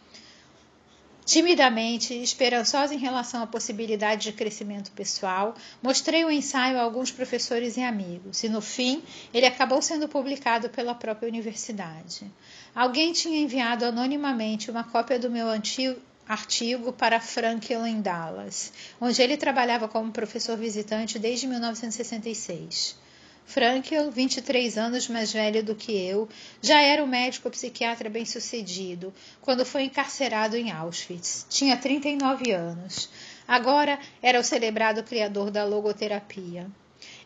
Timidamente, 1.26 2.14
esperançosa 2.14 2.94
em 2.94 2.98
relação 2.98 3.42
à 3.42 3.48
possibilidade 3.48 4.24
de 4.24 4.34
crescimento 4.34 4.92
pessoal, 4.92 5.56
mostrei 5.82 6.26
o 6.26 6.32
ensaio 6.32 6.78
a 6.78 6.82
alguns 6.82 7.12
professores 7.12 7.78
e 7.78 7.82
amigos, 7.82 8.44
e 8.44 8.50
no 8.50 8.62
fim 8.62 9.02
ele 9.34 9.46
acabou 9.46 9.82
sendo 9.82 10.08
publicado 10.08 10.70
pela 10.70 10.94
própria 10.94 11.30
universidade. 11.30 12.30
Alguém 12.76 13.14
tinha 13.14 13.40
enviado 13.40 13.86
anonimamente 13.86 14.70
uma 14.70 14.84
cópia 14.84 15.18
do 15.18 15.30
meu 15.30 15.48
antigo 15.48 16.00
artigo 16.28 16.94
para 16.94 17.20
Franklin 17.20 18.02
Dallas, 18.02 18.72
onde 19.00 19.22
ele 19.22 19.36
trabalhava 19.36 19.88
como 19.88 20.12
professor 20.12 20.58
visitante 20.58 21.20
desde 21.20 21.48
1966. 21.48 22.96
Frankel, 23.46 24.10
23 24.10 24.78
anos 24.78 25.08
mais 25.08 25.32
velho 25.32 25.64
do 25.64 25.76
que 25.76 25.92
eu, 25.92 26.28
já 26.62 26.82
era 26.82 27.04
um 27.04 27.08
médico 27.08 27.50
psiquiatra 27.50 28.10
bem-sucedido 28.10 29.14
quando 29.42 29.66
foi 29.66 29.84
encarcerado 29.84 30.56
em 30.56 30.72
Auschwitz. 30.72 31.46
Tinha 31.50 31.78
39 31.78 32.52
anos. 32.52 33.10
Agora 33.48 34.00
era 34.22 34.40
o 34.40 34.44
celebrado 34.44 35.04
criador 35.04 35.52
da 35.52 35.66
logoterapia. 35.66 36.68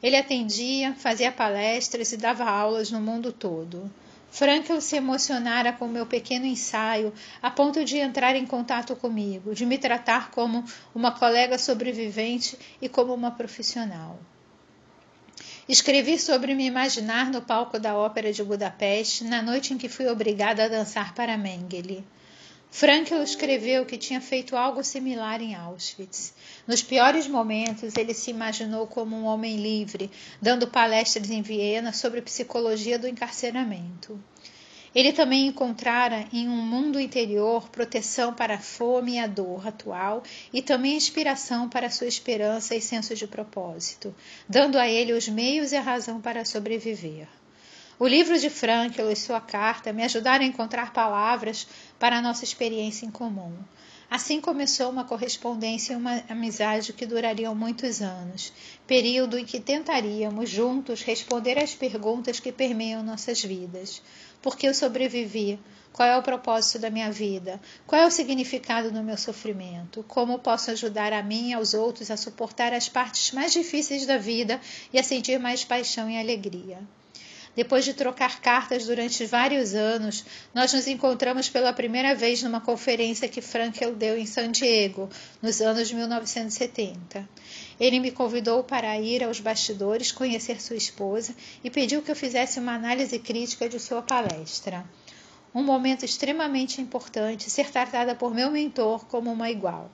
Ele 0.01 0.15
atendia, 0.15 0.93
fazia 0.95 1.31
palestras 1.31 2.11
e 2.11 2.17
dava 2.17 2.43
aulas 2.43 2.91
no 2.91 2.99
mundo 2.99 3.31
todo. 3.31 3.89
Frankel 4.29 4.81
se 4.81 4.97
emocionara 4.97 5.71
com 5.71 5.87
meu 5.87 6.05
pequeno 6.05 6.45
ensaio 6.45 7.13
a 7.41 7.49
ponto 7.49 7.83
de 7.85 7.97
entrar 7.97 8.35
em 8.35 8.45
contato 8.45 8.95
comigo, 8.95 9.55
de 9.55 9.65
me 9.65 9.77
tratar 9.77 10.31
como 10.31 10.63
uma 10.93 11.11
colega 11.11 11.57
sobrevivente 11.57 12.57
e 12.81 12.89
como 12.89 13.13
uma 13.13 13.31
profissional. 13.31 14.19
Escrevi 15.69 16.17
sobre 16.17 16.55
me 16.55 16.65
imaginar 16.65 17.29
no 17.29 17.41
palco 17.41 17.77
da 17.77 17.93
Ópera 17.93 18.31
de 18.31 18.41
Budapeste 18.41 19.25
na 19.25 19.41
noite 19.41 19.73
em 19.73 19.77
que 19.77 19.89
fui 19.89 20.07
obrigada 20.07 20.63
a 20.63 20.67
dançar 20.69 21.13
para 21.13 21.37
Mengele. 21.37 22.05
Frankel 22.71 23.21
escreveu 23.21 23.85
que 23.85 23.97
tinha 23.97 24.21
feito 24.21 24.55
algo 24.55 24.81
similar 24.81 25.41
em 25.41 25.55
Auschwitz. 25.55 26.33
Nos 26.65 26.81
piores 26.81 27.27
momentos, 27.27 27.97
ele 27.97 28.13
se 28.13 28.31
imaginou 28.31 28.87
como 28.87 29.13
um 29.13 29.25
homem 29.25 29.57
livre, 29.57 30.09
dando 30.41 30.67
palestras 30.67 31.29
em 31.29 31.41
Viena 31.41 31.91
sobre 31.91 32.21
psicologia 32.21 32.97
do 32.97 33.07
encarceramento. 33.07 34.17
Ele 34.97 35.13
também 35.13 35.45
encontrara 35.45 36.25
em 36.33 36.49
um 36.49 36.57
mundo 36.57 36.99
interior 36.99 37.69
proteção 37.69 38.33
para 38.33 38.55
a 38.55 38.59
fome 38.59 39.13
e 39.13 39.19
a 39.19 39.27
dor 39.27 39.67
atual 39.67 40.23
e 40.51 40.59
também 40.59 40.97
inspiração 40.97 41.69
para 41.69 41.91
sua 41.91 42.07
esperança 42.07 42.75
e 42.75 42.81
senso 42.81 43.13
de 43.13 43.27
propósito, 43.27 44.15
dando 44.49 44.75
a 44.79 44.87
ele 44.87 45.13
os 45.13 45.27
meios 45.27 45.71
e 45.71 45.75
a 45.75 45.81
razão 45.81 46.19
para 46.19 46.43
sobreviver. 46.43 47.27
O 47.99 48.07
livro 48.07 48.39
de 48.39 48.49
Frankl 48.49 49.11
e 49.11 49.15
sua 49.15 49.39
carta 49.39 49.93
me 49.93 50.03
ajudaram 50.03 50.43
a 50.43 50.47
encontrar 50.47 50.91
palavras 50.91 51.67
para 51.99 52.17
a 52.17 52.21
nossa 52.21 52.43
experiência 52.43 53.05
em 53.05 53.11
comum. 53.11 53.53
Assim 54.09 54.39
começou 54.39 54.89
uma 54.89 55.03
correspondência 55.03 55.91
e 55.91 55.95
uma 55.97 56.23
amizade 56.29 56.93
que 56.93 57.05
durariam 57.05 57.53
muitos 57.53 58.01
anos, 58.01 58.53
período 58.87 59.37
em 59.37 59.43
que 59.43 59.59
tentaríamos 59.59 60.49
juntos 60.49 61.01
responder 61.01 61.59
às 61.59 61.75
perguntas 61.75 62.39
que 62.39 62.51
permeiam 62.51 63.03
nossas 63.03 63.43
vidas. 63.43 64.01
Por 64.41 64.55
que 64.55 64.65
eu 64.65 64.73
sobrevivi? 64.73 65.59
Qual 65.91 66.07
é 66.07 66.17
o 66.17 66.23
propósito 66.23 66.79
da 66.79 66.89
minha 66.89 67.11
vida? 67.11 67.59
Qual 67.85 68.01
é 68.01 68.05
o 68.05 68.11
significado 68.11 68.91
do 68.91 69.03
meu 69.03 69.17
sofrimento? 69.17 70.05
Como 70.07 70.39
posso 70.39 70.71
ajudar 70.71 71.11
a 71.11 71.21
mim 71.21 71.49
e 71.49 71.53
aos 71.53 71.73
outros 71.73 72.09
a 72.09 72.15
suportar 72.15 72.71
as 72.71 72.87
partes 72.87 73.31
mais 73.31 73.51
difíceis 73.51 74.05
da 74.05 74.17
vida 74.17 74.61
e 74.93 74.99
a 74.99 75.03
sentir 75.03 75.37
mais 75.37 75.65
paixão 75.65 76.09
e 76.09 76.17
alegria? 76.17 76.79
Depois 77.57 77.83
de 77.83 77.95
trocar 77.95 78.39
cartas 78.39 78.85
durante 78.85 79.25
vários 79.25 79.73
anos, 79.73 80.23
nós 80.53 80.71
nos 80.73 80.85
encontramos 80.85 81.49
pela 81.49 81.73
primeira 81.73 82.13
vez 82.13 82.43
numa 82.43 82.61
conferência 82.61 83.27
que 83.27 83.41
Frankel 83.41 83.95
deu 83.95 84.15
em 84.15 84.27
San 84.27 84.51
Diego, 84.51 85.09
nos 85.41 85.59
anos 85.59 85.91
1970. 85.91 87.27
Ele 87.79 87.99
me 87.99 88.11
convidou 88.11 88.63
para 88.63 88.95
ir 88.99 89.23
aos 89.23 89.39
bastidores 89.39 90.11
conhecer 90.11 90.61
sua 90.61 90.75
esposa 90.75 91.33
e 91.63 91.71
pediu 91.71 92.03
que 92.03 92.11
eu 92.11 92.15
fizesse 92.15 92.59
uma 92.59 92.75
análise 92.75 93.17
crítica 93.17 93.67
de 93.67 93.79
sua 93.79 94.03
palestra. 94.03 94.85
Um 95.51 95.63
momento 95.63 96.05
extremamente 96.05 96.79
importante, 96.79 97.49
ser 97.49 97.71
tratada 97.71 98.13
por 98.13 98.35
meu 98.35 98.51
mentor 98.51 99.03
como 99.07 99.31
uma 99.31 99.49
igual. 99.49 99.89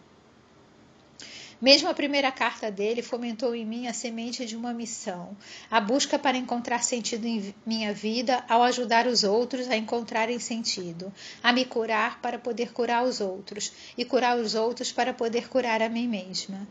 Mesmo 1.63 1.88
a 1.88 1.93
primeira 1.93 2.29
carta 2.29 2.70
dele 2.70 3.01
fomentou 3.01 3.55
em 3.55 3.65
mim 3.65 3.88
a 3.88 3.93
semente 3.93 4.46
de 4.46 4.53
uma 4.53 4.74
missão, 4.74 5.34
a 5.72 5.79
busca 5.79 6.20
para 6.20 6.36
encontrar 6.36 6.84
sentido 6.84 7.25
em 7.25 7.55
minha 7.65 7.93
vida 7.93 8.43
ao 8.50 8.62
ajudar 8.63 9.08
os 9.08 9.24
outros 9.24 9.70
a 9.70 9.77
encontrarem 9.77 10.38
sentido, 10.39 11.10
a 11.41 11.53
me 11.53 11.63
curar 11.63 12.22
para 12.22 12.38
poder 12.38 12.74
curar 12.74 13.05
os 13.05 13.22
outros 13.22 13.72
e 13.98 14.03
curar 14.03 14.38
os 14.38 14.55
outros 14.55 14.91
para 14.91 15.13
poder 15.13 15.48
curar 15.48 15.82
a 15.82 15.88
mim 15.88 16.05
mesma. 16.05 16.67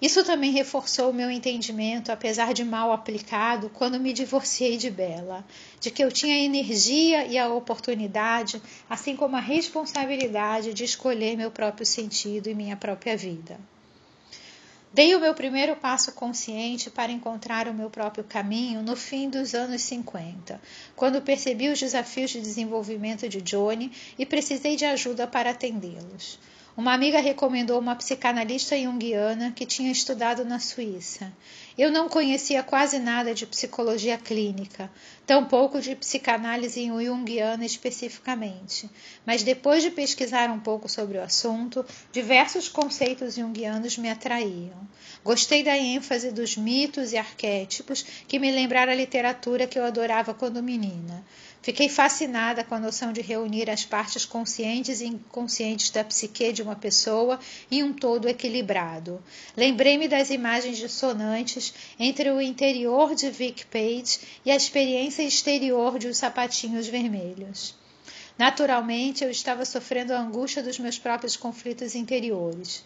Isso 0.00 0.22
também 0.22 0.52
reforçou 0.52 1.10
o 1.10 1.12
meu 1.12 1.28
entendimento, 1.28 2.12
apesar 2.12 2.54
de 2.54 2.64
mal 2.64 2.92
aplicado, 2.92 3.68
quando 3.68 3.98
me 3.98 4.12
divorciei 4.12 4.76
de 4.76 4.92
Bela, 4.92 5.44
de 5.80 5.90
que 5.90 6.04
eu 6.04 6.12
tinha 6.12 6.36
a 6.36 6.38
energia 6.38 7.26
e 7.26 7.36
a 7.36 7.52
oportunidade, 7.52 8.62
assim 8.88 9.16
como 9.16 9.34
a 9.34 9.40
responsabilidade 9.40 10.72
de 10.72 10.84
escolher 10.84 11.36
meu 11.36 11.50
próprio 11.50 11.84
sentido 11.84 12.48
e 12.48 12.54
minha 12.54 12.76
própria 12.76 13.16
vida. 13.16 13.58
Dei 14.94 15.12
o 15.16 15.18
meu 15.18 15.34
primeiro 15.34 15.74
passo 15.74 16.12
consciente 16.12 16.88
para 16.88 17.10
encontrar 17.10 17.66
o 17.66 17.74
meu 17.74 17.90
próprio 17.90 18.22
caminho 18.22 18.80
no 18.80 18.94
fim 18.94 19.28
dos 19.28 19.52
anos 19.52 19.82
50, 19.82 20.60
quando 20.94 21.20
percebi 21.20 21.68
os 21.68 21.80
desafios 21.80 22.30
de 22.30 22.40
desenvolvimento 22.40 23.28
de 23.28 23.42
Johnny 23.42 23.90
e 24.16 24.24
precisei 24.24 24.76
de 24.76 24.84
ajuda 24.84 25.26
para 25.26 25.50
atendê-los. 25.50 26.38
Uma 26.76 26.94
amiga 26.94 27.20
recomendou 27.20 27.80
uma 27.80 27.96
psicanalista 27.96 28.78
junguiana 28.78 29.50
que 29.50 29.66
tinha 29.66 29.90
estudado 29.90 30.44
na 30.44 30.60
Suíça. 30.60 31.32
Eu 31.76 31.90
não 31.90 32.08
conhecia 32.08 32.62
quase 32.62 33.00
nada 33.00 33.34
de 33.34 33.44
psicologia 33.46 34.16
clínica, 34.16 34.88
tampouco 35.26 35.80
de 35.80 35.96
psicanálise 35.96 36.86
junguiana 36.86 37.66
especificamente, 37.66 38.88
mas 39.26 39.42
depois 39.42 39.82
de 39.82 39.90
pesquisar 39.90 40.50
um 40.50 40.60
pouco 40.60 40.88
sobre 40.88 41.18
o 41.18 41.22
assunto, 41.22 41.84
diversos 42.12 42.68
conceitos 42.68 43.34
junguianos 43.34 43.98
me 43.98 44.08
atraíam. 44.08 44.88
Gostei 45.24 45.64
da 45.64 45.76
ênfase 45.76 46.30
dos 46.30 46.56
mitos 46.56 47.12
e 47.12 47.16
arquétipos 47.16 48.04
que 48.28 48.38
me 48.38 48.52
lembraram 48.52 48.92
a 48.92 48.96
literatura 48.96 49.66
que 49.66 49.76
eu 49.78 49.84
adorava 49.84 50.32
quando 50.32 50.62
menina. 50.62 51.24
Fiquei 51.64 51.88
fascinada 51.88 52.62
com 52.62 52.74
a 52.74 52.78
noção 52.78 53.10
de 53.10 53.22
reunir 53.22 53.70
as 53.70 53.86
partes 53.86 54.26
conscientes 54.26 55.00
e 55.00 55.06
inconscientes 55.06 55.88
da 55.88 56.04
psique 56.04 56.52
de 56.52 56.60
uma 56.60 56.76
pessoa 56.76 57.40
em 57.70 57.82
um 57.82 57.90
todo 57.90 58.28
equilibrado. 58.28 59.18
Lembrei-me 59.56 60.06
das 60.06 60.28
imagens 60.28 60.76
dissonantes 60.76 61.72
entre 61.98 62.30
o 62.30 62.38
interior 62.38 63.14
de 63.14 63.30
Vic 63.30 63.64
Page 63.64 64.20
e 64.44 64.50
a 64.50 64.56
experiência 64.56 65.22
exterior 65.22 65.98
de 65.98 66.06
os 66.06 66.18
sapatinhos 66.18 66.86
vermelhos. 66.86 67.74
Naturalmente, 68.36 69.24
eu 69.24 69.30
estava 69.30 69.64
sofrendo 69.64 70.12
a 70.12 70.20
angústia 70.20 70.62
dos 70.62 70.78
meus 70.78 70.98
próprios 70.98 71.34
conflitos 71.34 71.94
interiores. 71.94 72.84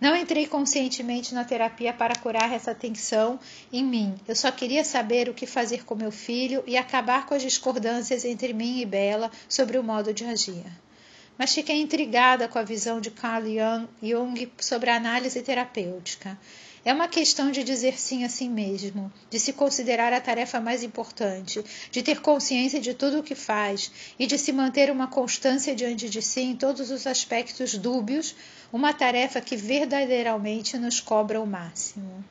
Não 0.00 0.14
entrei 0.14 0.46
conscientemente 0.46 1.34
na 1.34 1.44
terapia 1.44 1.92
para 1.92 2.14
curar 2.14 2.52
essa 2.52 2.72
tensão 2.72 3.38
em 3.72 3.84
mim. 3.84 4.14
Eu 4.28 4.36
só 4.36 4.50
queria 4.52 4.84
saber 4.84 5.28
o 5.28 5.34
que 5.34 5.44
fazer 5.44 5.84
com 5.84 5.96
meu 5.96 6.12
filho 6.12 6.62
e 6.66 6.76
acabar 6.76 7.26
com 7.26 7.34
as 7.34 7.42
discordâncias 7.42 8.24
entre 8.24 8.52
mim 8.52 8.80
e 8.80 8.86
Bela 8.86 9.30
sobre 9.48 9.76
o 9.76 9.82
modo 9.82 10.14
de 10.14 10.24
agir. 10.24 10.64
Mas 11.36 11.52
fiquei 11.52 11.80
intrigada 11.80 12.46
com 12.46 12.58
a 12.58 12.62
visão 12.62 13.00
de 13.00 13.10
Carl 13.10 13.44
Jung 14.00 14.52
sobre 14.58 14.90
a 14.90 14.96
análise 14.96 15.42
terapêutica. 15.42 16.38
É 16.88 16.92
uma 16.94 17.06
questão 17.06 17.50
de 17.50 17.62
dizer 17.62 18.00
sim 18.00 18.24
a 18.24 18.30
si 18.30 18.48
mesmo, 18.48 19.12
de 19.28 19.38
se 19.38 19.52
considerar 19.52 20.10
a 20.10 20.22
tarefa 20.22 20.58
mais 20.58 20.82
importante, 20.82 21.62
de 21.90 22.02
ter 22.02 22.22
consciência 22.22 22.80
de 22.80 22.94
tudo 22.94 23.18
o 23.18 23.22
que 23.22 23.34
faz 23.34 23.92
e 24.18 24.26
de 24.26 24.38
se 24.38 24.52
manter 24.52 24.90
uma 24.90 25.06
constância 25.06 25.74
diante 25.74 26.08
de 26.08 26.22
si 26.22 26.40
em 26.40 26.56
todos 26.56 26.90
os 26.90 27.06
aspectos 27.06 27.76
dúbios, 27.76 28.34
uma 28.72 28.94
tarefa 28.94 29.38
que 29.38 29.54
verdadeiramente 29.54 30.78
nos 30.78 30.98
cobra 30.98 31.38
o 31.38 31.46
máximo. 31.46 32.24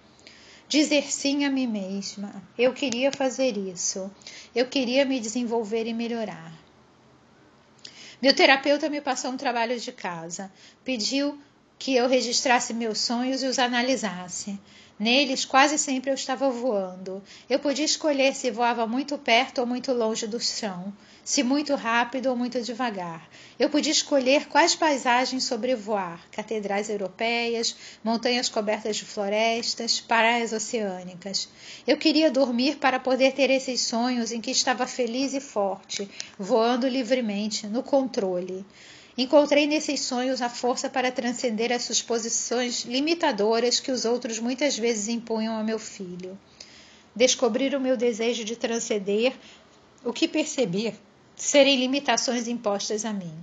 Dizer 0.67 1.03
sim 1.03 1.45
a 1.45 1.51
mim 1.51 1.67
mesma. 1.67 2.41
Eu 2.57 2.73
queria 2.73 3.11
fazer 3.11 3.55
isso. 3.57 4.09
Eu 4.55 4.65
queria 4.65 5.05
me 5.05 5.19
desenvolver 5.19 5.85
e 5.85 5.93
melhorar. 5.93 6.51
Meu 8.19 8.33
terapeuta 8.35 8.89
me 8.89 9.01
passou 9.01 9.29
um 9.29 9.37
trabalho 9.37 9.79
de 9.79 9.91
casa. 9.91 10.51
Pediu 10.83 11.37
que 11.79 11.95
eu 11.95 12.07
registrasse 12.07 12.73
meus 12.73 12.99
sonhos 12.99 13.43
e 13.43 13.47
os 13.47 13.59
analisasse. 13.59 14.59
Neles, 14.99 15.45
quase 15.45 15.77
sempre 15.77 16.09
eu 16.09 16.15
estava 16.15 16.49
voando. 16.49 17.21
Eu 17.47 17.59
podia 17.59 17.85
escolher 17.85 18.33
se 18.33 18.49
voava 18.49 18.87
muito 18.87 19.15
perto 19.15 19.59
ou 19.59 19.67
muito 19.67 19.93
longe 19.93 20.25
do 20.25 20.39
chão, 20.39 20.91
se 21.23 21.43
muito 21.43 21.75
rápido 21.75 22.29
ou 22.29 22.35
muito 22.35 22.59
devagar. 22.63 23.29
Eu 23.59 23.69
podia 23.69 23.91
escolher 23.91 24.47
quais 24.47 24.73
paisagens 24.73 25.43
sobrevoar: 25.43 26.19
catedrais 26.31 26.89
europeias, 26.89 27.75
montanhas 28.03 28.49
cobertas 28.49 28.95
de 28.95 29.05
florestas, 29.05 29.99
praias 29.99 30.51
oceânicas. 30.51 31.47
Eu 31.85 31.97
queria 31.97 32.31
dormir 32.31 32.77
para 32.77 32.99
poder 32.99 33.33
ter 33.33 33.51
esses 33.51 33.81
sonhos 33.81 34.31
em 34.31 34.41
que 34.41 34.49
estava 34.49 34.87
feliz 34.87 35.35
e 35.35 35.39
forte, 35.39 36.09
voando 36.39 36.87
livremente, 36.87 37.67
no 37.67 37.83
controle. 37.83 38.65
Encontrei 39.17 39.65
nesses 39.65 40.01
sonhos 40.01 40.43
a 40.43 40.49
força 40.49 40.89
para 40.89 41.11
transcender 41.11 41.71
as 41.71 41.83
suposições 41.83 42.85
limitadoras 42.85 43.79
que 43.79 43.91
os 43.91 44.05
outros 44.05 44.37
muitas 44.37 44.77
vezes 44.77 45.07
impunham 45.07 45.57
ao 45.57 45.63
meu 45.63 45.79
filho. 45.79 46.37
Descobrir 47.15 47.73
o 47.73 47.79
meu 47.79 47.97
desejo 47.97 48.43
de 48.43 48.55
transcender 48.55 49.33
o 50.05 50.13
que 50.13 50.27
percebi 50.27 50.93
serem 51.35 51.79
limitações 51.79 52.47
impostas 52.47 53.05
a 53.05 53.11
mim. 53.11 53.33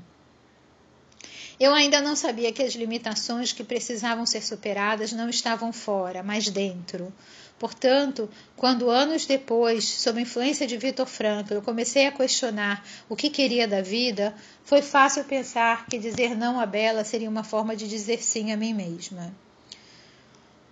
Eu 1.59 1.73
ainda 1.73 2.01
não 2.01 2.15
sabia 2.15 2.53
que 2.53 2.63
as 2.63 2.75
limitações 2.75 3.53
que 3.53 3.63
precisavam 3.63 4.27
ser 4.27 4.43
superadas 4.43 5.13
não 5.13 5.29
estavam 5.29 5.73
fora, 5.73 6.23
mas 6.23 6.49
dentro. 6.49 7.13
Portanto, 7.59 8.29
quando 8.57 8.91
anos 8.91 9.27
depois, 9.27 9.85
sob 9.85 10.21
influência 10.21 10.67
de 10.67 10.77
Vitor 10.77 11.07
Frankl, 11.07 11.55
eu 11.55 11.63
comecei 11.63 12.07
a 12.07 12.13
questionar 12.13 12.85
o 13.09 13.15
que 13.15 13.31
queria 13.31 13.69
da 13.69 13.81
vida, 13.81 14.35
foi 14.65 14.83
fácil 14.83 15.25
pensar 15.25 15.87
que 15.87 15.99
dizer 15.99 16.37
não 16.37 16.59
a 16.59 16.67
Bela 16.67 17.05
seria 17.05 17.31
uma 17.31 17.45
forma 17.45 17.77
de 17.77 17.89
dizer 17.89 18.23
sim 18.23 18.53
a 18.53 18.57
mim 18.57 18.75
mesma. 18.75 19.35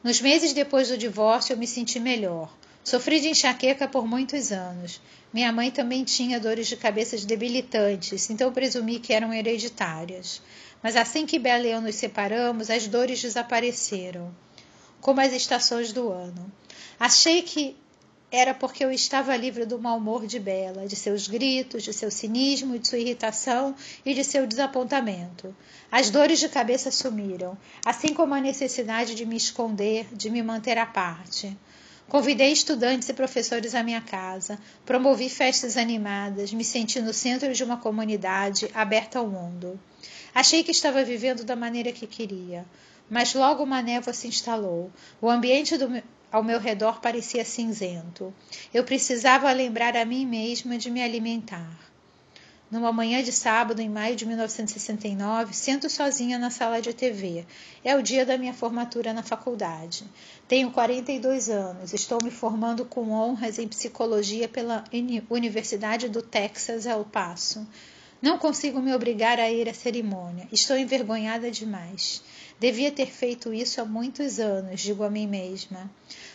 Nos 0.02 0.20
meses 0.20 0.52
depois 0.52 0.88
do 0.88 0.98
divórcio, 0.98 1.52
eu 1.52 1.56
me 1.56 1.66
senti 1.66 2.00
melhor. 2.00 2.52
Sofri 2.82 3.20
de 3.20 3.28
enxaqueca 3.28 3.86
por 3.86 4.04
muitos 4.04 4.50
anos. 4.50 5.00
Minha 5.32 5.52
mãe 5.52 5.70
também 5.70 6.02
tinha 6.02 6.40
dores 6.40 6.66
de 6.66 6.76
cabeça 6.76 7.16
debilitantes, 7.24 8.28
então 8.28 8.52
presumi 8.52 8.98
que 8.98 9.12
eram 9.12 9.32
hereditárias. 9.32 10.42
Mas 10.82 10.96
assim 10.96 11.24
que 11.24 11.38
Bela 11.38 11.64
e 11.64 11.70
eu 11.70 11.80
nos 11.80 11.94
separamos, 11.94 12.68
as 12.68 12.88
dores 12.88 13.22
desapareceram, 13.22 14.34
como 15.02 15.20
as 15.20 15.32
estações 15.32 15.92
do 15.92 16.10
ano. 16.10 16.50
Achei 16.98 17.42
que 17.42 17.76
era 18.30 18.54
porque 18.54 18.82
eu 18.82 18.90
estava 18.90 19.36
livre 19.36 19.66
do 19.66 19.78
mau 19.78 19.98
humor 19.98 20.26
de 20.26 20.38
Bela, 20.38 20.86
de 20.86 20.96
seus 20.96 21.28
gritos, 21.28 21.82
de 21.82 21.92
seu 21.92 22.10
cinismo, 22.10 22.78
de 22.78 22.88
sua 22.88 22.98
irritação 22.98 23.74
e 24.06 24.14
de 24.14 24.24
seu 24.24 24.46
desapontamento. 24.46 25.54
As 25.90 26.08
dores 26.08 26.38
de 26.38 26.48
cabeça 26.48 26.90
sumiram, 26.90 27.58
assim 27.84 28.14
como 28.14 28.32
a 28.32 28.40
necessidade 28.40 29.14
de 29.14 29.26
me 29.26 29.36
esconder, 29.36 30.06
de 30.12 30.30
me 30.30 30.42
manter 30.42 30.78
à 30.78 30.86
parte. 30.86 31.54
Convidei 32.08 32.52
estudantes 32.52 33.08
e 33.08 33.12
professores 33.12 33.74
à 33.74 33.82
minha 33.82 34.00
casa, 34.00 34.58
promovi 34.86 35.28
festas 35.28 35.76
animadas, 35.76 36.52
me 36.52 36.64
senti 36.64 37.00
no 37.00 37.12
centro 37.12 37.52
de 37.52 37.64
uma 37.64 37.76
comunidade 37.76 38.70
aberta 38.72 39.18
ao 39.18 39.26
mundo. 39.26 39.78
Achei 40.34 40.62
que 40.62 40.70
estava 40.70 41.04
vivendo 41.04 41.44
da 41.44 41.54
maneira 41.54 41.92
que 41.92 42.06
queria, 42.06 42.64
mas 43.12 43.34
logo 43.34 43.62
uma 43.62 43.82
névoa 43.82 44.14
se 44.14 44.26
instalou. 44.26 44.90
O 45.20 45.28
ambiente 45.28 45.76
do, 45.76 46.02
ao 46.32 46.42
meu 46.42 46.58
redor 46.58 46.98
parecia 46.98 47.44
cinzento. 47.44 48.32
Eu 48.72 48.84
precisava 48.84 49.52
lembrar 49.52 49.94
a 49.98 50.04
mim 50.06 50.24
mesma 50.24 50.78
de 50.78 50.90
me 50.90 51.02
alimentar. 51.02 51.78
Numa 52.70 52.90
manhã 52.90 53.22
de 53.22 53.30
sábado, 53.30 53.82
em 53.82 53.90
maio 53.90 54.16
de 54.16 54.24
1969, 54.24 55.52
sento 55.52 55.90
sozinha 55.90 56.38
na 56.38 56.48
sala 56.48 56.80
de 56.80 56.94
TV. 56.94 57.44
É 57.84 57.94
o 57.94 58.02
dia 58.02 58.24
da 58.24 58.38
minha 58.38 58.54
formatura 58.54 59.12
na 59.12 59.22
faculdade. 59.22 60.04
Tenho 60.48 60.70
42 60.70 61.50
anos, 61.50 61.92
estou 61.92 62.16
me 62.24 62.30
formando 62.30 62.86
com 62.86 63.10
honras 63.10 63.58
em 63.58 63.68
psicologia 63.68 64.48
pela 64.48 64.84
Universidade 65.28 66.08
do 66.08 66.22
Texas 66.22 66.86
El 66.86 67.04
Paso. 67.04 67.68
Não 68.22 68.38
consigo 68.38 68.80
me 68.80 68.94
obrigar 68.94 69.38
a 69.38 69.50
ir 69.50 69.68
à 69.68 69.74
cerimônia. 69.74 70.48
Estou 70.50 70.78
envergonhada 70.78 71.50
demais. 71.50 72.22
Devia 72.62 72.92
ter 72.92 73.10
feito 73.10 73.52
isso 73.52 73.80
há 73.80 73.84
muitos 73.84 74.38
anos, 74.38 74.80
digo 74.80 75.02
a 75.02 75.10
mim 75.10 75.26
mesma. 75.26 75.90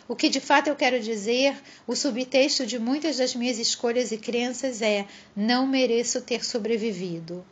O 0.10 0.14
que 0.14 0.28
de 0.28 0.42
fato 0.42 0.68
eu 0.68 0.76
quero 0.76 1.00
dizer, 1.00 1.56
o 1.88 1.96
subtexto 1.96 2.66
de 2.66 2.78
muitas 2.78 3.16
das 3.16 3.34
minhas 3.34 3.58
escolhas 3.58 4.12
e 4.12 4.18
crenças 4.18 4.82
é: 4.82 5.08
não 5.34 5.66
mereço 5.66 6.20
ter 6.20 6.44
sobrevivido. 6.44 7.46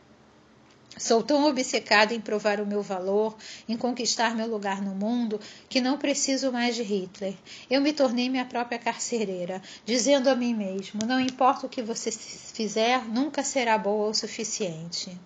Sou 0.97 1.23
tão 1.23 1.47
obcecada 1.47 2.13
em 2.13 2.19
provar 2.19 2.59
o 2.59 2.65
meu 2.65 2.81
valor, 2.81 3.37
em 3.65 3.77
conquistar 3.77 4.35
meu 4.35 4.47
lugar 4.47 4.81
no 4.81 4.93
mundo, 4.93 5.39
que 5.69 5.79
não 5.79 5.97
preciso 5.97 6.51
mais 6.51 6.75
de 6.75 6.83
Hitler. 6.83 7.33
Eu 7.69 7.79
me 7.79 7.93
tornei 7.93 8.27
minha 8.27 8.43
própria 8.43 8.77
carcereira, 8.77 9.61
dizendo 9.85 10.29
a 10.29 10.35
mim 10.35 10.53
mesmo: 10.53 10.99
não 11.07 11.21
importa 11.21 11.65
o 11.65 11.69
que 11.69 11.81
você 11.81 12.11
fizer, 12.11 13.05
nunca 13.05 13.41
será 13.41 13.77
boa 13.77 14.09
o 14.09 14.13
suficiente. 14.13 15.17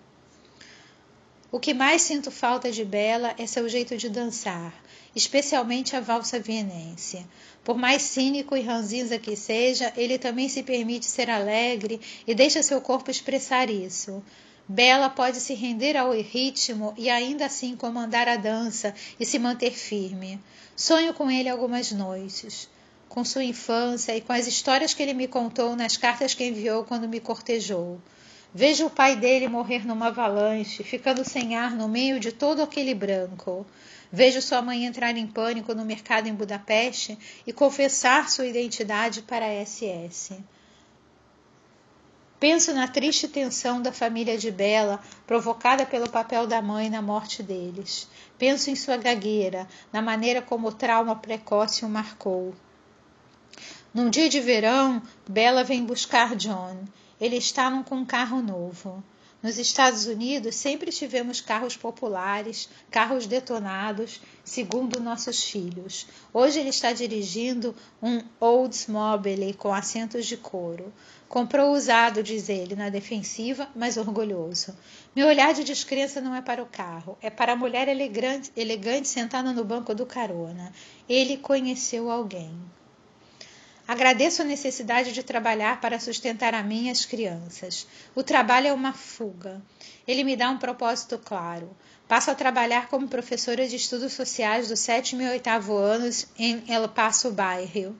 O 1.52 1.58
que 1.58 1.74
mais 1.74 2.02
sinto 2.02 2.30
falta 2.30 2.70
de 2.70 2.84
Bela 2.84 3.34
é 3.36 3.44
seu 3.44 3.68
jeito 3.68 3.96
de 3.96 4.08
dançar, 4.08 4.72
especialmente 5.16 5.96
a 5.96 6.00
valsa 6.00 6.38
vienense. 6.38 7.26
Por 7.64 7.76
mais 7.76 8.02
cínico 8.02 8.56
e 8.56 8.60
ranzinza 8.60 9.18
que 9.18 9.34
seja, 9.34 9.92
ele 9.96 10.16
também 10.16 10.48
se 10.48 10.62
permite 10.62 11.06
ser 11.06 11.28
alegre 11.28 12.00
e 12.24 12.36
deixa 12.36 12.62
seu 12.62 12.80
corpo 12.80 13.10
expressar 13.10 13.68
isso. 13.68 14.22
Bela 14.68 15.10
pode 15.10 15.40
se 15.40 15.52
render 15.54 15.96
ao 15.96 16.12
ritmo 16.12 16.94
e 16.96 17.10
ainda 17.10 17.46
assim 17.46 17.74
comandar 17.74 18.28
a 18.28 18.36
dança 18.36 18.94
e 19.18 19.26
se 19.26 19.36
manter 19.36 19.72
firme. 19.72 20.38
Sonho 20.76 21.12
com 21.12 21.28
ele 21.28 21.48
algumas 21.48 21.90
noites, 21.90 22.68
com 23.08 23.24
sua 23.24 23.42
infância 23.42 24.16
e 24.16 24.20
com 24.20 24.32
as 24.32 24.46
histórias 24.46 24.94
que 24.94 25.02
ele 25.02 25.14
me 25.14 25.26
contou 25.26 25.74
nas 25.74 25.96
cartas 25.96 26.32
que 26.32 26.46
enviou 26.46 26.84
quando 26.84 27.08
me 27.08 27.18
cortejou. 27.18 28.00
Vejo 28.52 28.86
o 28.86 28.90
pai 28.90 29.14
dele 29.14 29.46
morrer 29.46 29.86
numa 29.86 30.08
avalanche, 30.08 30.82
ficando 30.82 31.24
sem 31.24 31.56
ar 31.56 31.70
no 31.70 31.88
meio 31.88 32.18
de 32.18 32.32
todo 32.32 32.62
aquele 32.62 32.94
branco. 32.94 33.64
Vejo 34.10 34.42
sua 34.42 34.60
mãe 34.60 34.84
entrar 34.84 35.16
em 35.16 35.26
pânico 35.26 35.72
no 35.72 35.84
mercado 35.84 36.26
em 36.26 36.34
Budapeste 36.34 37.16
e 37.46 37.52
confessar 37.52 38.28
sua 38.28 38.46
identidade 38.46 39.22
para 39.22 39.46
a 39.46 39.64
SS. 39.64 40.40
Penso 42.40 42.72
na 42.72 42.88
triste 42.88 43.28
tensão 43.28 43.80
da 43.80 43.92
família 43.92 44.36
de 44.36 44.50
Bela, 44.50 44.98
provocada 45.26 45.86
pelo 45.86 46.08
papel 46.08 46.46
da 46.46 46.60
mãe 46.60 46.90
na 46.90 47.02
morte 47.02 47.42
deles. 47.42 48.08
Penso 48.36 48.70
em 48.70 48.74
sua 48.74 48.96
gagueira, 48.96 49.68
na 49.92 50.02
maneira 50.02 50.42
como 50.42 50.68
o 50.68 50.72
trauma 50.72 51.14
precoce 51.14 51.84
o 51.84 51.88
marcou. 51.88 52.52
Num 53.92 54.08
dia 54.08 54.28
de 54.28 54.40
verão, 54.40 55.02
Bela 55.28 55.62
vem 55.62 55.84
buscar 55.84 56.34
John. 56.34 56.78
Ele 57.20 57.36
está 57.36 57.70
com 57.82 57.96
um 57.96 58.04
carro 58.04 58.40
novo. 58.40 59.02
Nos 59.42 59.58
Estados 59.58 60.04
Unidos, 60.06 60.54
sempre 60.54 60.92
tivemos 60.92 61.40
carros 61.40 61.74
populares, 61.74 62.68
carros 62.90 63.26
detonados, 63.26 64.20
segundo 64.44 65.00
nossos 65.00 65.42
filhos. 65.42 66.06
Hoje 66.30 66.60
ele 66.60 66.68
está 66.68 66.92
dirigindo 66.92 67.74
um 68.02 68.22
Oldsmobile 68.38 69.54
com 69.54 69.72
assentos 69.72 70.26
de 70.26 70.36
couro. 70.36 70.92
Comprou 71.26 71.72
usado, 71.72 72.22
diz 72.22 72.50
ele, 72.50 72.74
na 72.74 72.90
defensiva, 72.90 73.66
mas 73.74 73.96
orgulhoso. 73.96 74.76
Meu 75.16 75.26
olhar 75.26 75.54
de 75.54 75.64
descrença 75.64 76.20
não 76.20 76.34
é 76.34 76.42
para 76.42 76.62
o 76.62 76.66
carro, 76.66 77.16
é 77.22 77.30
para 77.30 77.54
a 77.54 77.56
mulher 77.56 77.88
elegante, 77.88 78.52
elegante 78.54 79.08
sentada 79.08 79.54
no 79.54 79.64
banco 79.64 79.94
do 79.94 80.04
carona. 80.04 80.70
Ele 81.08 81.38
conheceu 81.38 82.10
alguém. 82.10 82.50
Agradeço 83.90 84.42
a 84.42 84.44
necessidade 84.44 85.12
de 85.12 85.20
trabalhar 85.20 85.80
para 85.80 85.98
sustentar 85.98 86.54
a 86.54 86.62
mim 86.62 86.86
e 86.86 86.90
as 86.90 87.04
crianças. 87.04 87.88
O 88.14 88.22
trabalho 88.22 88.68
é 88.68 88.72
uma 88.72 88.92
fuga. 88.92 89.60
Ele 90.06 90.22
me 90.22 90.36
dá 90.36 90.48
um 90.48 90.58
propósito 90.58 91.18
claro. 91.18 91.76
Passo 92.06 92.30
a 92.30 92.36
trabalhar 92.36 92.86
como 92.86 93.08
professora 93.08 93.66
de 93.66 93.74
estudos 93.74 94.12
sociais 94.12 94.68
do 94.68 94.76
sétimo 94.76 95.22
e 95.22 95.28
oitavo 95.30 95.76
anos 95.76 96.28
em 96.38 96.62
El 96.68 96.88
Paso 96.90 97.32
Bairro. 97.32 97.96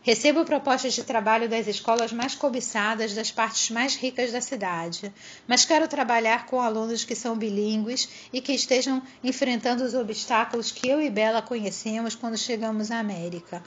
Recebo 0.00 0.44
propostas 0.44 0.94
de 0.94 1.02
trabalho 1.02 1.48
das 1.48 1.66
escolas 1.66 2.12
mais 2.12 2.36
cobiçadas 2.36 3.12
das 3.12 3.32
partes 3.32 3.70
mais 3.70 3.96
ricas 3.96 4.30
da 4.30 4.40
cidade, 4.40 5.12
mas 5.48 5.64
quero 5.64 5.88
trabalhar 5.88 6.46
com 6.46 6.60
alunos 6.60 7.02
que 7.02 7.16
são 7.16 7.36
bilíngues 7.36 8.08
e 8.32 8.40
que 8.40 8.52
estejam 8.52 9.02
enfrentando 9.24 9.82
os 9.82 9.92
obstáculos 9.92 10.70
que 10.70 10.88
eu 10.88 11.02
e 11.02 11.10
Bela 11.10 11.42
conhecemos 11.42 12.14
quando 12.14 12.38
chegamos 12.38 12.92
à 12.92 13.00
América 13.00 13.60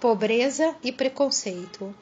pobreza 0.00 0.74
e 0.82 0.90
preconceito. 0.90 1.94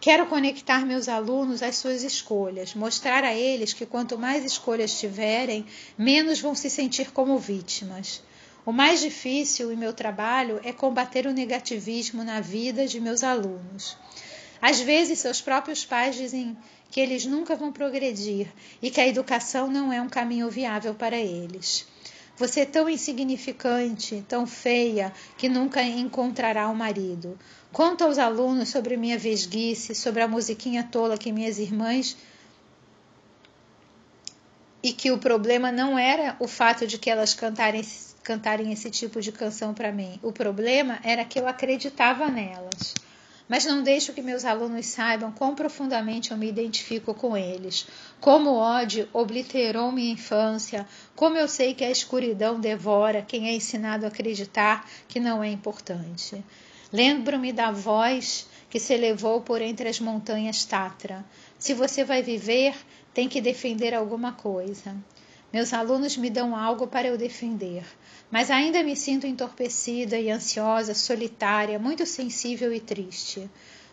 Quero 0.00 0.26
conectar 0.26 0.84
meus 0.84 1.08
alunos 1.08 1.62
às 1.62 1.76
suas 1.76 2.02
escolhas, 2.02 2.74
mostrar 2.74 3.24
a 3.24 3.34
eles 3.34 3.72
que 3.72 3.86
quanto 3.86 4.18
mais 4.18 4.44
escolhas 4.44 4.98
tiverem, 4.98 5.64
menos 5.96 6.40
vão 6.40 6.54
se 6.54 6.68
sentir 6.68 7.10
como 7.12 7.38
vítimas. 7.38 8.22
O 8.66 8.72
mais 8.72 9.00
difícil 9.00 9.72
em 9.72 9.76
meu 9.76 9.92
trabalho 9.92 10.60
é 10.62 10.72
combater 10.72 11.26
o 11.26 11.32
negativismo 11.32 12.22
na 12.22 12.40
vida 12.40 12.86
de 12.86 13.00
meus 13.00 13.24
alunos. 13.24 13.96
Às 14.60 14.80
vezes, 14.80 15.20
seus 15.20 15.40
próprios 15.40 15.84
pais 15.84 16.16
dizem 16.16 16.56
que 16.90 17.00
eles 17.00 17.24
nunca 17.24 17.54
vão 17.56 17.72
progredir 17.72 18.48
e 18.82 18.90
que 18.90 19.00
a 19.00 19.06
educação 19.06 19.70
não 19.70 19.92
é 19.92 20.02
um 20.02 20.08
caminho 20.08 20.50
viável 20.50 20.94
para 20.94 21.16
eles. 21.16 21.86
Você 22.38 22.60
é 22.60 22.66
tão 22.66 22.88
insignificante, 22.88 24.24
tão 24.28 24.46
feia, 24.46 25.12
que 25.36 25.48
nunca 25.48 25.82
encontrará 25.82 26.68
um 26.68 26.74
marido. 26.74 27.36
Conto 27.72 28.04
aos 28.04 28.16
alunos 28.16 28.68
sobre 28.68 28.96
minha 28.96 29.18
vesguice, 29.18 29.92
sobre 29.92 30.22
a 30.22 30.28
musiquinha 30.28 30.84
tola 30.84 31.18
que 31.18 31.32
minhas 31.32 31.58
irmãs. 31.58 32.16
E 34.80 34.92
que 34.92 35.10
o 35.10 35.18
problema 35.18 35.72
não 35.72 35.98
era 35.98 36.36
o 36.38 36.46
fato 36.46 36.86
de 36.86 36.96
que 36.96 37.10
elas 37.10 37.34
cantarem, 37.34 37.84
cantarem 38.22 38.72
esse 38.72 38.88
tipo 38.88 39.20
de 39.20 39.32
canção 39.32 39.74
para 39.74 39.90
mim. 39.90 40.20
O 40.22 40.30
problema 40.30 41.00
era 41.02 41.24
que 41.24 41.40
eu 41.40 41.48
acreditava 41.48 42.28
nelas 42.28 42.94
mas 43.48 43.64
não 43.64 43.82
deixo 43.82 44.12
que 44.12 44.20
meus 44.20 44.44
alunos 44.44 44.86
saibam 44.86 45.32
quão 45.32 45.54
profundamente 45.54 46.30
eu 46.30 46.36
me 46.36 46.48
identifico 46.48 47.14
com 47.14 47.36
eles, 47.36 47.86
como 48.20 48.50
o 48.50 48.56
ódio 48.58 49.08
obliterou 49.12 49.90
minha 49.90 50.12
infância, 50.12 50.86
como 51.16 51.38
eu 51.38 51.48
sei 51.48 51.74
que 51.74 51.84
a 51.84 51.90
escuridão 51.90 52.60
devora 52.60 53.22
quem 53.22 53.48
é 53.48 53.54
ensinado 53.54 54.04
a 54.04 54.08
acreditar 54.08 54.88
que 55.08 55.18
não 55.18 55.42
é 55.42 55.48
importante. 55.48 56.44
Lembro-me 56.92 57.52
da 57.52 57.70
voz 57.70 58.46
que 58.70 58.78
se 58.78 58.94
elevou 58.94 59.40
por 59.40 59.62
entre 59.62 59.88
as 59.88 60.00
montanhas 60.00 60.64
Tatra. 60.64 61.24
Se 61.58 61.74
você 61.74 62.04
vai 62.04 62.22
viver, 62.22 62.74
tem 63.14 63.28
que 63.28 63.40
defender 63.40 63.94
alguma 63.94 64.32
coisa. 64.32 64.94
Meus 65.52 65.72
alunos 65.72 66.16
me 66.16 66.28
dão 66.28 66.54
algo 66.54 66.86
para 66.86 67.08
eu 67.08 67.16
defender, 67.16 67.82
mas 68.30 68.50
ainda 68.50 68.82
me 68.82 68.94
sinto 68.94 69.26
entorpecida 69.26 70.18
e 70.18 70.30
ansiosa, 70.30 70.92
solitária, 70.94 71.78
muito 71.78 72.04
sensível 72.04 72.72
e 72.72 72.80
triste. 72.80 73.48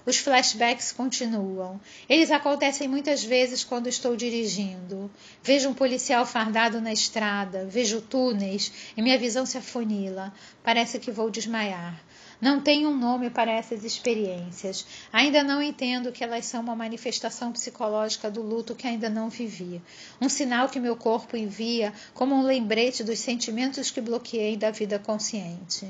Os 0.06 0.18
flashbacks 0.18 0.92
continuam. 0.92 1.82
Eles 2.08 2.30
acontecem 2.30 2.88
muitas 2.88 3.24
vezes 3.24 3.64
quando 3.64 3.88
estou 3.88 4.16
dirigindo. 4.16 5.10
Vejo 5.42 5.70
um 5.70 5.74
policial 5.74 6.26
fardado 6.26 6.80
na 6.80 6.94
estrada, 6.94 7.66
vejo 7.66 8.02
túneis 8.02 8.72
e 8.96 9.02
minha 9.02 9.18
visão 9.18 9.46
se 9.46 9.58
afunila. 9.58 10.32
Parece 10.62 11.00
que 11.00 11.10
vou 11.10 11.32
desmaiar. 11.32 12.00
Não 12.42 12.60
tenho 12.60 12.90
um 12.90 12.98
nome 12.98 13.30
para 13.30 13.52
essas 13.52 13.84
experiências. 13.84 14.86
Ainda 15.12 15.44
não 15.44 15.62
entendo 15.62 16.12
que 16.12 16.24
elas 16.24 16.46
são 16.46 16.62
uma 16.62 16.76
manifestação 16.76 17.52
psicológica 17.52 18.30
do 18.30 18.42
luto 18.42 18.76
que 18.76 18.88
ainda 18.88 19.10
não 19.10 19.30
vivi. 19.30 19.82
Um 20.20 20.28
sinal 20.28 20.68
que 20.70 20.80
meu 20.80 20.96
corpo 20.96 21.38
envia 21.38 21.94
como 22.14 22.36
um 22.36 22.44
lembrete 22.44 23.04
dos 23.04 23.20
sentimentos 23.20 23.90
que 23.90 24.02
bloqueei 24.02 24.58
da 24.58 24.72
vida 24.72 25.00
consciente. 25.00 25.88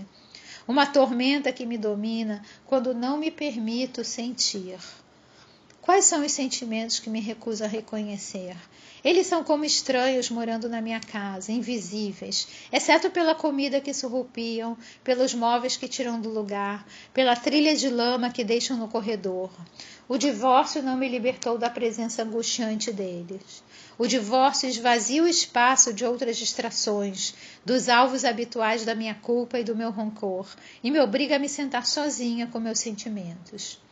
Uma 0.67 0.85
tormenta 0.85 1.51
que 1.51 1.65
me 1.65 1.77
domina 1.77 2.41
quando 2.65 2.93
não 2.93 3.17
me 3.17 3.31
permito 3.31 4.03
sentir. 4.03 4.77
Quais 5.85 6.05
são 6.05 6.25
os 6.25 6.31
sentimentos 6.31 6.97
que 6.97 7.11
me 7.11 7.19
recuso 7.19 7.63
a 7.63 7.67
reconhecer? 7.67 8.57
Eles 9.03 9.27
são 9.27 9.43
como 9.43 9.63
estranhos 9.63 10.31
morando 10.31 10.67
na 10.67 10.81
minha 10.81 10.99
casa, 10.99 11.51
invisíveis, 11.51 12.47
exceto 12.71 13.11
pela 13.11 13.35
comida 13.35 13.79
que 13.79 13.93
surrupiam, 13.93 14.75
pelos 15.03 15.35
móveis 15.35 15.77
que 15.77 15.87
tiram 15.87 16.19
do 16.19 16.27
lugar, 16.27 16.87
pela 17.13 17.35
trilha 17.35 17.75
de 17.75 17.87
lama 17.87 18.31
que 18.31 18.43
deixam 18.43 18.77
no 18.77 18.87
corredor. 18.87 19.51
O 20.09 20.17
divórcio 20.17 20.81
não 20.81 20.97
me 20.97 21.07
libertou 21.07 21.55
da 21.55 21.69
presença 21.69 22.23
angustiante 22.23 22.91
deles. 22.91 23.63
O 23.95 24.07
divórcio 24.07 24.67
esvazia 24.67 25.21
o 25.21 25.27
espaço 25.27 25.93
de 25.93 26.03
outras 26.03 26.35
distrações, 26.37 27.35
dos 27.63 27.89
alvos 27.89 28.25
habituais 28.25 28.83
da 28.83 28.95
minha 28.95 29.13
culpa 29.13 29.59
e 29.59 29.63
do 29.63 29.75
meu 29.75 29.91
rancor, 29.91 30.47
e 30.83 30.89
me 30.89 30.99
obriga 30.99 31.35
a 31.35 31.39
me 31.39 31.47
sentar 31.47 31.85
sozinha 31.85 32.47
com 32.47 32.59
meus 32.59 32.79
sentimentos. 32.79 33.84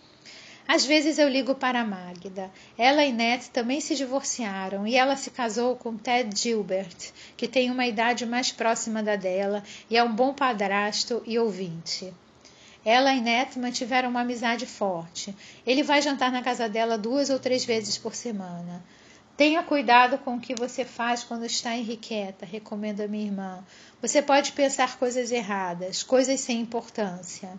Às 0.68 0.86
vezes 0.86 1.18
eu 1.18 1.28
ligo 1.28 1.54
para 1.54 1.84
Magda. 1.84 2.50
Ela 2.78 3.06
e 3.06 3.12
Ned 3.12 3.50
também 3.50 3.82
se 3.82 3.96
divorciaram 3.96 4.88
e 4.88 4.96
ela 4.96 5.16
se 5.18 5.30
casou 5.30 5.76
com 5.76 5.98
Ted 5.98 6.34
Gilbert, 6.40 7.12
que 7.36 7.48
tem 7.48 7.70
uma 7.70 7.86
idade 7.86 8.26
mais 8.26 8.52
próxima 8.52 9.04
da 9.04 9.16
dela 9.16 9.62
e 9.90 9.98
é 9.98 10.04
um 10.04 10.14
bom 10.14 10.34
padrasto 10.34 11.22
e 11.26 11.38
ouvinte. 11.38 12.14
Ela 12.86 13.14
e 13.14 13.22
Ned 13.22 13.60
mantiveram 13.60 14.10
uma 14.10 14.22
amizade 14.22 14.66
forte. 14.66 15.36
Ele 15.66 15.84
vai 15.84 16.02
jantar 16.02 16.32
na 16.32 16.42
casa 16.42 16.68
dela 16.70 16.98
duas 16.98 17.30
ou 17.30 17.40
três 17.40 17.66
vezes 17.66 17.98
por 17.98 18.16
semana. 18.16 18.84
Tenha 19.36 19.64
cuidado 19.64 20.18
com 20.20 20.36
o 20.36 20.40
que 20.40 20.54
você 20.54 20.86
faz 20.86 21.24
quando 21.24 21.46
está 21.46 21.76
irrequieta, 21.76 22.46
recomenda 22.46 23.08
minha 23.08 23.26
irmã. 23.26 23.66
Você 24.02 24.22
pode 24.22 24.52
pensar 24.52 24.98
coisas 24.98 25.32
erradas, 25.32 26.04
coisas 26.04 26.40
sem 26.40 26.62
importância. 26.62 27.50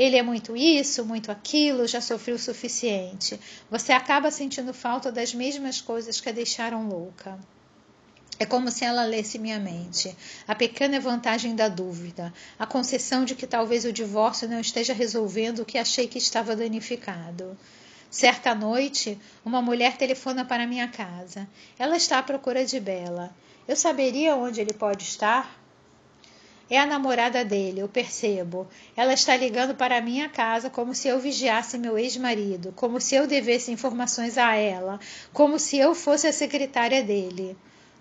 Ele 0.00 0.16
é 0.16 0.22
muito 0.22 0.56
isso, 0.56 1.04
muito 1.04 1.30
aquilo, 1.30 1.86
já 1.86 2.00
sofreu 2.00 2.36
o 2.36 2.38
suficiente. 2.38 3.38
Você 3.70 3.92
acaba 3.92 4.30
sentindo 4.30 4.72
falta 4.72 5.12
das 5.12 5.34
mesmas 5.34 5.82
coisas 5.82 6.18
que 6.18 6.28
a 6.30 6.32
deixaram 6.32 6.88
louca. 6.88 7.38
É 8.38 8.46
como 8.46 8.70
se 8.70 8.82
ela 8.82 9.04
lesse 9.04 9.38
minha 9.38 9.58
mente. 9.58 10.16
A 10.48 10.54
pequena 10.54 10.98
vantagem 10.98 11.54
da 11.54 11.68
dúvida, 11.68 12.32
a 12.58 12.64
concessão 12.64 13.26
de 13.26 13.34
que 13.34 13.46
talvez 13.46 13.84
o 13.84 13.92
divórcio 13.92 14.48
não 14.48 14.58
esteja 14.58 14.94
resolvendo 14.94 15.58
o 15.58 15.66
que 15.66 15.76
achei 15.76 16.08
que 16.08 16.16
estava 16.16 16.56
danificado. 16.56 17.54
Certa 18.10 18.54
noite, 18.54 19.20
uma 19.44 19.60
mulher 19.60 19.98
telefona 19.98 20.46
para 20.46 20.66
minha 20.66 20.88
casa. 20.88 21.46
Ela 21.78 21.98
está 21.98 22.20
à 22.20 22.22
procura 22.22 22.64
de 22.64 22.80
Bela. 22.80 23.36
Eu 23.68 23.76
saberia 23.76 24.34
onde 24.34 24.62
ele 24.62 24.72
pode 24.72 25.04
estar? 25.04 25.59
É 26.70 26.78
a 26.78 26.86
namorada 26.86 27.44
dele, 27.44 27.80
eu 27.80 27.88
percebo. 27.88 28.68
Ela 28.96 29.12
está 29.12 29.36
ligando 29.36 29.74
para 29.74 29.98
a 29.98 30.00
minha 30.00 30.28
casa 30.28 30.70
como 30.70 30.94
se 30.94 31.08
eu 31.08 31.18
vigiasse 31.18 31.76
meu 31.76 31.98
ex-marido, 31.98 32.72
como 32.76 33.00
se 33.00 33.16
eu 33.16 33.26
devesse 33.26 33.72
informações 33.72 34.38
a 34.38 34.54
ela, 34.54 35.00
como 35.32 35.58
se 35.58 35.76
eu 35.76 35.96
fosse 35.96 36.28
a 36.28 36.32
secretária 36.32 37.02
dele. 37.02 37.56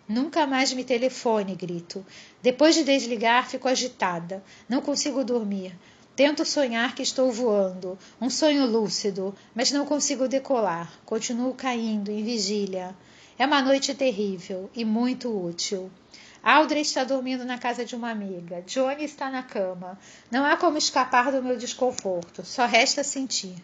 Nunca 0.07 0.45
mais 0.45 0.71
me 0.71 0.83
telefone, 0.83 1.55
grito. 1.55 2.05
Depois 2.43 2.75
de 2.75 2.83
desligar, 2.83 3.49
fico 3.49 3.67
agitada. 3.67 4.43
Não 4.67 4.81
consigo 4.81 5.23
dormir. 5.23 5.75
Tento 6.15 6.45
sonhar 6.45 6.93
que 6.93 7.01
estou 7.01 7.31
voando, 7.31 7.97
um 8.19 8.29
sonho 8.29 8.67
lúcido, 8.67 9.33
mas 9.55 9.71
não 9.71 9.85
consigo 9.85 10.27
decolar. 10.27 10.91
Continuo 11.05 11.55
caindo 11.55 12.11
em 12.11 12.23
vigília. 12.23 12.95
É 13.37 13.45
uma 13.45 13.61
noite 13.61 13.95
terrível 13.95 14.69
e 14.75 14.83
muito 14.83 15.29
útil. 15.29 15.89
Audrey 16.43 16.81
está 16.81 17.03
dormindo 17.03 17.43
na 17.45 17.57
casa 17.57 17.83
de 17.83 17.95
uma 17.95 18.09
amiga. 18.09 18.61
Johnny 18.61 19.03
está 19.03 19.29
na 19.29 19.43
cama. 19.43 19.99
Não 20.31 20.45
há 20.45 20.55
como 20.57 20.77
escapar 20.77 21.31
do 21.31 21.43
meu 21.43 21.57
desconforto. 21.57 22.45
Só 22.45 22.65
resta 22.65 23.03
sentir. 23.03 23.55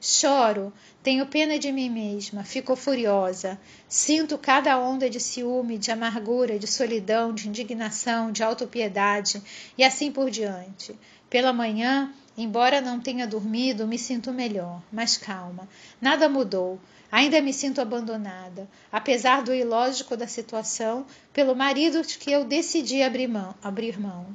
Choro, 0.00 0.72
tenho 1.02 1.26
pena 1.26 1.58
de 1.58 1.70
mim 1.70 1.90
mesma, 1.90 2.42
fico 2.42 2.74
furiosa. 2.74 3.60
Sinto 3.86 4.38
cada 4.38 4.78
onda 4.78 5.10
de 5.10 5.20
ciúme, 5.20 5.76
de 5.76 5.90
amargura, 5.90 6.58
de 6.58 6.66
solidão, 6.66 7.34
de 7.34 7.48
indignação, 7.48 8.32
de 8.32 8.42
autopiedade 8.42 9.42
e 9.76 9.84
assim 9.84 10.10
por 10.10 10.30
diante. 10.30 10.98
Pela 11.28 11.52
manhã, 11.52 12.10
Embora 12.40 12.80
não 12.80 12.98
tenha 12.98 13.26
dormido, 13.26 13.86
me 13.86 13.98
sinto 13.98 14.32
melhor, 14.32 14.80
mas 14.90 15.18
calma. 15.18 15.68
Nada 16.00 16.26
mudou. 16.26 16.80
Ainda 17.10 17.40
me 17.40 17.52
sinto 17.52 17.80
abandonada, 17.80 18.68
apesar 18.90 19.42
do 19.42 19.52
ilógico 19.52 20.16
da 20.16 20.28
situação, 20.28 21.04
pelo 21.32 21.56
marido 21.56 22.02
de 22.02 22.16
que 22.18 22.30
eu 22.30 22.44
decidi 22.44 23.02
abrir 23.02 23.26
mão. 23.26 23.54
Abrir 23.62 23.98
mão. 23.98 24.26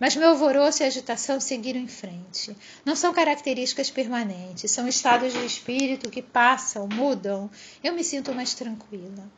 Mas 0.00 0.16
meu 0.16 0.30
alvoroço 0.30 0.82
e 0.82 0.86
agitação 0.86 1.38
seguiram 1.38 1.78
em 1.78 1.86
frente. 1.86 2.56
Não 2.84 2.96
são 2.96 3.12
características 3.12 3.90
permanentes, 3.90 4.70
são 4.70 4.88
estados 4.88 5.32
de 5.32 5.44
espírito 5.44 6.10
que 6.10 6.22
passam, 6.22 6.88
mudam. 6.88 7.50
Eu 7.84 7.92
me 7.92 8.02
sinto 8.02 8.34
mais 8.34 8.54
tranquila. 8.54 9.30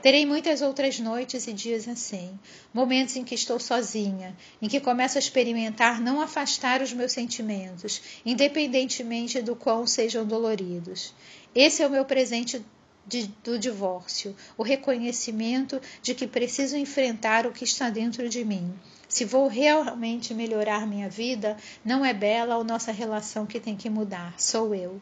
Terei 0.00 0.24
muitas 0.24 0.62
outras 0.62 1.00
noites 1.00 1.46
e 1.46 1.52
dias 1.52 1.88
assim, 1.88 2.38
momentos 2.72 3.16
em 3.16 3.24
que 3.24 3.34
estou 3.34 3.58
sozinha, 3.58 4.36
em 4.62 4.68
que 4.68 4.80
começo 4.80 5.18
a 5.18 5.20
experimentar 5.20 6.00
não 6.00 6.20
afastar 6.20 6.80
os 6.80 6.92
meus 6.92 7.12
sentimentos, 7.12 8.00
independentemente 8.24 9.42
do 9.42 9.56
quão 9.56 9.86
sejam 9.86 10.24
doloridos. 10.24 11.12
Esse 11.56 11.82
é 11.82 11.86
o 11.86 11.90
meu 11.90 12.04
presente 12.04 12.62
de, 13.06 13.28
do 13.42 13.58
divórcio, 13.58 14.36
o 14.58 14.62
reconhecimento 14.62 15.80
de 16.02 16.14
que 16.14 16.26
preciso 16.26 16.76
enfrentar 16.76 17.46
o 17.46 17.50
que 17.50 17.64
está 17.64 17.88
dentro 17.88 18.28
de 18.28 18.44
mim. 18.44 18.74
Se 19.08 19.24
vou 19.24 19.48
realmente 19.48 20.34
melhorar 20.34 20.86
minha 20.86 21.08
vida, 21.08 21.56
não 21.82 22.04
é 22.04 22.12
Bela 22.12 22.58
ou 22.58 22.62
nossa 22.62 22.92
relação 22.92 23.46
que 23.46 23.58
tem 23.58 23.74
que 23.74 23.88
mudar, 23.88 24.38
sou 24.38 24.74
eu. 24.74 25.00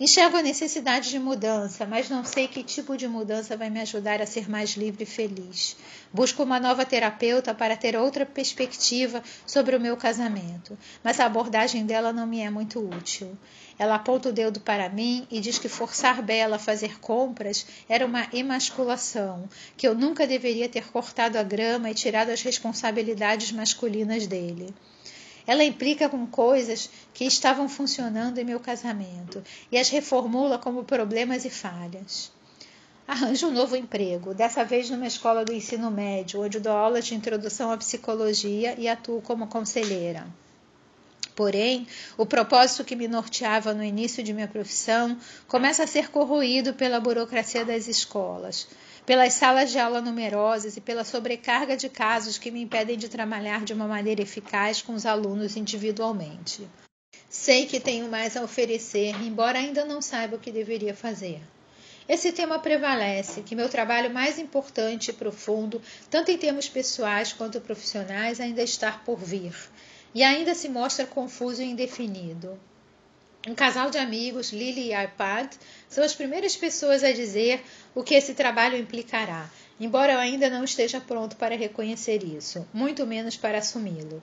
Enxergo 0.00 0.36
a 0.36 0.42
necessidade 0.42 1.10
de 1.10 1.18
mudança, 1.18 1.84
mas 1.84 2.08
não 2.08 2.24
sei 2.24 2.46
que 2.46 2.62
tipo 2.62 2.96
de 2.96 3.08
mudança 3.08 3.56
vai 3.56 3.68
me 3.68 3.80
ajudar 3.80 4.22
a 4.22 4.26
ser 4.26 4.48
mais 4.48 4.76
livre 4.76 5.02
e 5.02 5.06
feliz. 5.06 5.76
Busco 6.12 6.44
uma 6.44 6.60
nova 6.60 6.86
terapeuta 6.86 7.52
para 7.52 7.76
ter 7.76 7.96
outra 7.96 8.24
perspectiva 8.24 9.20
sobre 9.44 9.74
o 9.74 9.80
meu 9.80 9.96
casamento, 9.96 10.78
mas 11.02 11.18
a 11.18 11.26
abordagem 11.26 11.84
dela 11.84 12.12
não 12.12 12.28
me 12.28 12.38
é 12.38 12.48
muito 12.48 12.78
útil. 12.78 13.36
Ela 13.76 13.96
aponta 13.96 14.28
o 14.28 14.32
dedo 14.32 14.60
para 14.60 14.88
mim 14.88 15.26
e 15.28 15.40
diz 15.40 15.58
que 15.58 15.68
forçar 15.68 16.22
Bela 16.22 16.56
a 16.56 16.60
fazer 16.60 17.00
compras 17.00 17.66
era 17.88 18.06
uma 18.06 18.28
emasculação, 18.32 19.48
que 19.76 19.88
eu 19.88 19.96
nunca 19.96 20.28
deveria 20.28 20.68
ter 20.68 20.92
cortado 20.92 21.36
a 21.36 21.42
grama 21.42 21.90
e 21.90 21.94
tirado 21.94 22.30
as 22.30 22.42
responsabilidades 22.42 23.50
masculinas 23.50 24.28
dele. 24.28 24.72
Ela 25.48 25.64
implica 25.64 26.10
com 26.10 26.26
coisas 26.26 26.90
que 27.14 27.24
estavam 27.24 27.70
funcionando 27.70 28.36
em 28.36 28.44
meu 28.44 28.60
casamento 28.60 29.42
e 29.72 29.78
as 29.78 29.88
reformula 29.88 30.58
como 30.58 30.84
problemas 30.84 31.46
e 31.46 31.48
falhas. 31.50 32.30
Arranjo 33.06 33.46
um 33.46 33.52
novo 33.52 33.74
emprego, 33.74 34.34
dessa 34.34 34.62
vez 34.62 34.90
numa 34.90 35.06
escola 35.06 35.46
do 35.46 35.54
ensino 35.54 35.90
médio, 35.90 36.42
onde 36.42 36.60
dou 36.60 36.74
aulas 36.74 37.06
de 37.06 37.14
introdução 37.14 37.72
à 37.72 37.78
psicologia 37.78 38.74
e 38.78 38.86
atuo 38.86 39.22
como 39.22 39.46
conselheira. 39.46 40.26
Porém, 41.38 41.86
o 42.16 42.26
propósito 42.26 42.84
que 42.84 42.96
me 42.96 43.06
norteava 43.06 43.72
no 43.72 43.84
início 43.84 44.24
de 44.24 44.34
minha 44.34 44.48
profissão 44.48 45.16
começa 45.46 45.84
a 45.84 45.86
ser 45.86 46.10
corroído 46.10 46.74
pela 46.74 46.98
burocracia 46.98 47.64
das 47.64 47.86
escolas, 47.86 48.66
pelas 49.06 49.34
salas 49.34 49.70
de 49.70 49.78
aula 49.78 50.00
numerosas 50.00 50.76
e 50.76 50.80
pela 50.80 51.04
sobrecarga 51.04 51.76
de 51.76 51.88
casos 51.88 52.38
que 52.38 52.50
me 52.50 52.60
impedem 52.60 52.98
de 52.98 53.08
trabalhar 53.08 53.64
de 53.64 53.72
uma 53.72 53.86
maneira 53.86 54.20
eficaz 54.20 54.82
com 54.82 54.94
os 54.94 55.06
alunos 55.06 55.56
individualmente. 55.56 56.68
Sei 57.30 57.66
que 57.66 57.78
tenho 57.78 58.10
mais 58.10 58.36
a 58.36 58.42
oferecer, 58.42 59.14
embora 59.22 59.60
ainda 59.60 59.84
não 59.84 60.02
saiba 60.02 60.34
o 60.34 60.40
que 60.40 60.50
deveria 60.50 60.92
fazer. 60.92 61.40
Esse 62.08 62.32
tema 62.32 62.58
prevalece, 62.58 63.42
que 63.42 63.54
meu 63.54 63.68
trabalho 63.68 64.10
mais 64.10 64.38
importante 64.40 65.10
e 65.10 65.12
profundo, 65.12 65.80
tanto 66.10 66.32
em 66.32 66.38
termos 66.38 66.68
pessoais 66.68 67.32
quanto 67.32 67.60
profissionais, 67.60 68.40
ainda 68.40 68.62
está 68.62 68.90
por 68.90 69.18
vir, 69.18 69.54
e 70.18 70.24
ainda 70.24 70.52
se 70.52 70.68
mostra 70.68 71.06
confuso 71.06 71.62
e 71.62 71.64
indefinido. 71.64 72.58
Um 73.46 73.54
casal 73.54 73.88
de 73.88 73.98
amigos, 73.98 74.50
Lily 74.50 74.88
e 74.88 74.92
Arpad, 74.92 75.56
são 75.88 76.02
as 76.02 76.12
primeiras 76.12 76.56
pessoas 76.56 77.04
a 77.04 77.12
dizer 77.12 77.62
o 77.94 78.02
que 78.02 78.16
esse 78.16 78.34
trabalho 78.34 78.76
implicará, 78.76 79.48
embora 79.78 80.14
eu 80.14 80.18
ainda 80.18 80.50
não 80.50 80.64
esteja 80.64 81.00
pronto 81.00 81.36
para 81.36 81.54
reconhecer 81.54 82.24
isso, 82.24 82.66
muito 82.74 83.06
menos 83.06 83.36
para 83.36 83.58
assumi-lo. 83.58 84.20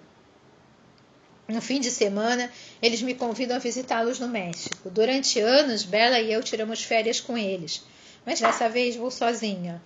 No 1.48 1.62
fim 1.62 1.80
de 1.80 1.90
semana, 1.90 2.52
eles 2.82 3.02
me 3.02 3.14
convidam 3.14 3.56
a 3.56 3.60
visitá-los 3.60 4.20
no 4.20 4.28
México. 4.28 4.90
Durante 4.90 5.40
anos, 5.40 5.84
Bella 5.84 6.20
e 6.20 6.34
eu 6.34 6.44
tiramos 6.44 6.84
férias 6.84 7.22
com 7.22 7.38
eles, 7.38 7.86
mas 8.26 8.42
dessa 8.42 8.68
vez 8.68 8.98
vou 8.98 9.10
sozinha. 9.10 9.82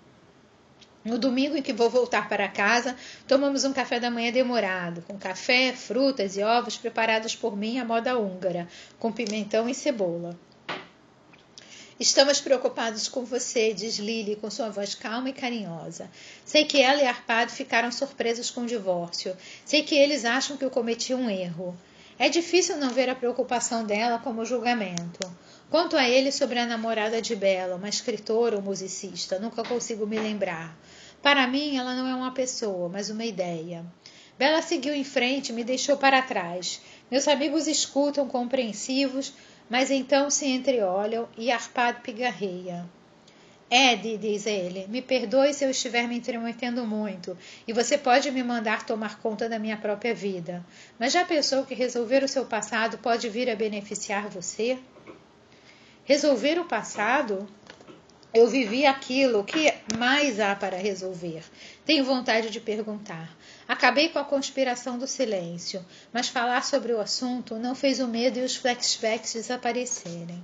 No 1.04 1.18
domingo 1.18 1.56
em 1.56 1.62
que 1.62 1.72
vou 1.72 1.90
voltar 1.90 2.28
para 2.28 2.48
casa, 2.50 2.96
tomamos 3.28 3.64
um 3.64 3.72
café 3.72 4.00
da 4.00 4.12
manhã 4.12 4.32
demorado, 4.32 5.02
com 5.04 5.18
café, 5.18 5.72
frutas 5.72 6.36
e 6.36 6.44
ovos 6.44 6.76
preparados 6.76 7.36
por 7.36 7.56
mim 7.56 7.80
à 7.80 7.86
moda 7.86 8.18
húngara, 8.18 8.68
com 9.00 9.12
pimentão 9.12 9.70
e 9.70 9.74
cebola. 9.74 10.38
Estamos 12.00 12.40
preocupados 12.40 13.10
com 13.10 13.26
você, 13.26 13.74
diz 13.74 13.98
Lily 13.98 14.38
com 14.38 14.50
sua 14.50 14.70
voz 14.70 14.96
calma 14.96 15.30
e 15.30 15.34
carinhosa. 15.34 16.10
Sei 16.46 16.64
que 16.64 16.82
ela 16.82 17.02
e 17.02 17.06
Arpado 17.06 17.52
ficaram 17.52 17.92
surpresos 17.92 18.50
com 18.50 18.62
o 18.62 18.66
divórcio. 18.66 19.36
Sei 19.66 19.84
que 19.84 19.96
eles 19.96 20.24
acham 20.24 20.56
que 20.56 20.64
eu 20.64 20.70
cometi 20.70 21.14
um 21.14 21.30
erro. 21.30 21.78
É 22.18 22.30
difícil 22.30 22.78
não 22.78 22.90
ver 22.90 23.10
a 23.10 23.16
preocupação 23.16 23.86
dela 23.86 24.18
como 24.20 24.46
julgamento. 24.46 25.20
Quanto 25.70 25.96
a 25.96 26.10
ele 26.10 26.32
sobre 26.32 26.58
a 26.58 26.66
namorada 26.66 27.22
de 27.22 27.36
Bela, 27.36 27.76
uma 27.76 27.88
escritora 27.88 28.56
ou 28.56 28.62
musicista, 28.62 29.38
nunca 29.38 29.64
consigo 29.64 30.08
me 30.08 30.18
lembrar. 30.18 30.76
Para 31.22 31.46
mim, 31.46 31.78
ela 31.78 31.94
não 31.96 32.08
é 32.08 32.16
uma 32.16 32.32
pessoa, 32.32 32.90
mas 32.90 33.12
uma 33.12 33.24
ideia. 33.24 33.86
Bela 34.36 34.64
seguiu 34.64 34.96
em 34.96 35.04
frente 35.04 35.50
e 35.50 35.54
me 35.54 35.64
deixou 35.64 35.96
para 35.96 36.24
trás. 36.24 36.82
Meus 37.12 37.28
amigos 37.28 37.68
escutam 37.68 38.28
compreensivos, 38.28 39.32
mas 39.70 39.92
então 39.92 40.32
se 40.32 40.48
entreolham 40.48 41.30
e 41.38 41.52
Arpado 41.52 42.02
pigarreia. 42.02 42.90
Ed, 43.72 44.18
diz 44.18 44.48
ele, 44.48 44.88
me 44.88 45.00
perdoe 45.00 45.54
se 45.54 45.64
eu 45.64 45.70
estiver 45.70 46.08
me 46.08 46.18
intrometendo 46.18 46.84
muito, 46.88 47.38
e 47.68 47.74
você 47.74 48.00
pode 48.00 48.32
me 48.32 48.42
mandar 48.42 48.84
tomar 48.84 49.20
conta 49.20 49.48
da 49.48 49.60
minha 49.60 49.78
própria 49.78 50.16
vida. 50.16 50.66
Mas 50.98 51.14
já 51.14 51.24
pensou 51.24 51.64
que 51.64 51.76
resolver 51.76 52.24
o 52.24 52.28
seu 52.28 52.46
passado 52.46 52.98
pode 52.98 53.30
vir 53.30 53.48
a 53.48 53.56
beneficiar 53.56 54.28
você? 54.28 54.80
Resolver 56.10 56.58
o 56.58 56.66
passado? 56.66 57.48
Eu 58.34 58.48
vivi 58.48 58.84
aquilo, 58.84 59.44
que 59.44 59.72
mais 59.96 60.40
há 60.40 60.56
para 60.56 60.76
resolver? 60.76 61.44
Tenho 61.86 62.04
vontade 62.04 62.50
de 62.50 62.60
perguntar. 62.60 63.30
Acabei 63.68 64.10
com 64.10 64.18
a 64.18 64.26
conspiração 64.26 64.98
do 64.98 65.06
silêncio, 65.06 65.86
mas 66.12 66.28
falar 66.28 66.66
sobre 66.66 66.94
o 66.94 67.00
assunto 67.00 67.60
não 67.60 67.76
fez 67.76 68.00
o 68.00 68.08
medo 68.08 68.40
e 68.40 68.44
os 68.44 68.56
flashbacks 68.56 69.34
desaparecerem. 69.34 70.42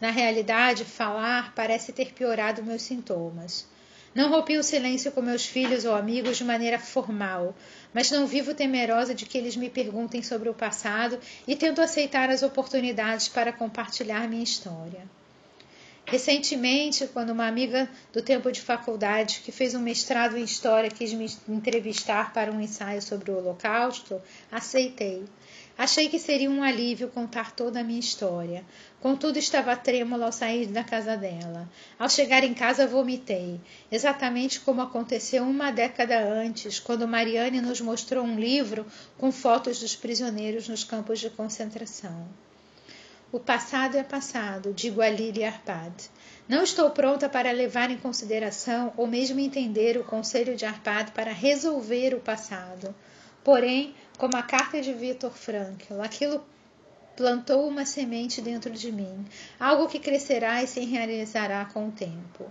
Na 0.00 0.12
realidade, 0.12 0.84
falar 0.84 1.52
parece 1.52 1.92
ter 1.92 2.14
piorado 2.14 2.62
meus 2.62 2.82
sintomas. 2.82 3.66
Não 4.14 4.30
rompi 4.30 4.56
o 4.56 4.62
silêncio 4.62 5.12
com 5.12 5.20
meus 5.20 5.44
filhos 5.44 5.84
ou 5.84 5.94
amigos 5.94 6.36
de 6.36 6.44
maneira 6.44 6.78
formal, 6.78 7.54
mas 7.92 8.10
não 8.10 8.26
vivo 8.26 8.54
temerosa 8.54 9.14
de 9.14 9.26
que 9.26 9.36
eles 9.36 9.56
me 9.56 9.68
perguntem 9.68 10.22
sobre 10.22 10.48
o 10.48 10.54
passado 10.54 11.18
e 11.46 11.54
tento 11.54 11.80
aceitar 11.80 12.30
as 12.30 12.42
oportunidades 12.42 13.28
para 13.28 13.52
compartilhar 13.52 14.28
minha 14.28 14.42
história. 14.42 15.02
Recentemente, 16.10 17.06
quando 17.08 17.30
uma 17.30 17.46
amiga 17.46 17.86
do 18.14 18.22
tempo 18.22 18.50
de 18.50 18.62
faculdade, 18.62 19.42
que 19.44 19.52
fez 19.52 19.74
um 19.74 19.80
mestrado 19.80 20.38
em 20.38 20.42
História, 20.42 20.88
quis 20.88 21.12
me 21.12 21.30
entrevistar 21.46 22.32
para 22.32 22.50
um 22.50 22.62
ensaio 22.62 23.02
sobre 23.02 23.30
o 23.30 23.36
Holocausto, 23.36 24.18
aceitei. 24.50 25.22
Achei 25.78 26.08
que 26.08 26.18
seria 26.18 26.50
um 26.50 26.60
alívio 26.60 27.06
contar 27.06 27.52
toda 27.52 27.78
a 27.78 27.84
minha 27.84 28.00
história. 28.00 28.64
Contudo, 29.00 29.38
estava 29.38 29.76
trêmula 29.76 30.26
ao 30.26 30.32
sair 30.32 30.66
da 30.66 30.82
casa 30.82 31.16
dela. 31.16 31.70
Ao 31.96 32.08
chegar 32.08 32.42
em 32.42 32.52
casa, 32.52 32.84
vomitei, 32.84 33.60
exatamente 33.88 34.58
como 34.58 34.82
aconteceu 34.82 35.44
uma 35.44 35.70
década 35.70 36.18
antes, 36.18 36.80
quando 36.80 37.06
Mariane 37.06 37.60
nos 37.60 37.80
mostrou 37.80 38.24
um 38.24 38.40
livro 38.40 38.84
com 39.16 39.30
fotos 39.30 39.78
dos 39.78 39.94
prisioneiros 39.94 40.68
nos 40.68 40.82
campos 40.82 41.20
de 41.20 41.30
concentração. 41.30 42.26
O 43.30 43.38
passado 43.38 43.96
é 43.96 44.02
passado, 44.02 44.72
digo 44.72 45.00
a 45.00 45.08
Lili 45.08 45.44
Arpad. 45.44 45.92
Não 46.48 46.64
estou 46.64 46.90
pronta 46.90 47.28
para 47.28 47.52
levar 47.52 47.88
em 47.88 47.98
consideração 47.98 48.92
ou 48.96 49.06
mesmo 49.06 49.38
entender 49.38 49.96
o 49.96 50.02
conselho 50.02 50.56
de 50.56 50.64
Arpad 50.64 51.12
para 51.12 51.30
resolver 51.30 52.14
o 52.14 52.20
passado. 52.20 52.92
Porém, 53.44 53.94
como 54.18 54.36
a 54.36 54.42
carta 54.42 54.82
de 54.82 54.92
Viktor 54.92 55.30
Frankl, 55.30 56.02
aquilo 56.02 56.44
plantou 57.16 57.66
uma 57.66 57.86
semente 57.86 58.42
dentro 58.42 58.70
de 58.72 58.92
mim, 58.92 59.24
algo 59.58 59.88
que 59.88 59.98
crescerá 60.00 60.62
e 60.62 60.66
se 60.66 60.80
realizará 60.80 61.64
com 61.64 61.88
o 61.88 61.92
tempo. 61.92 62.50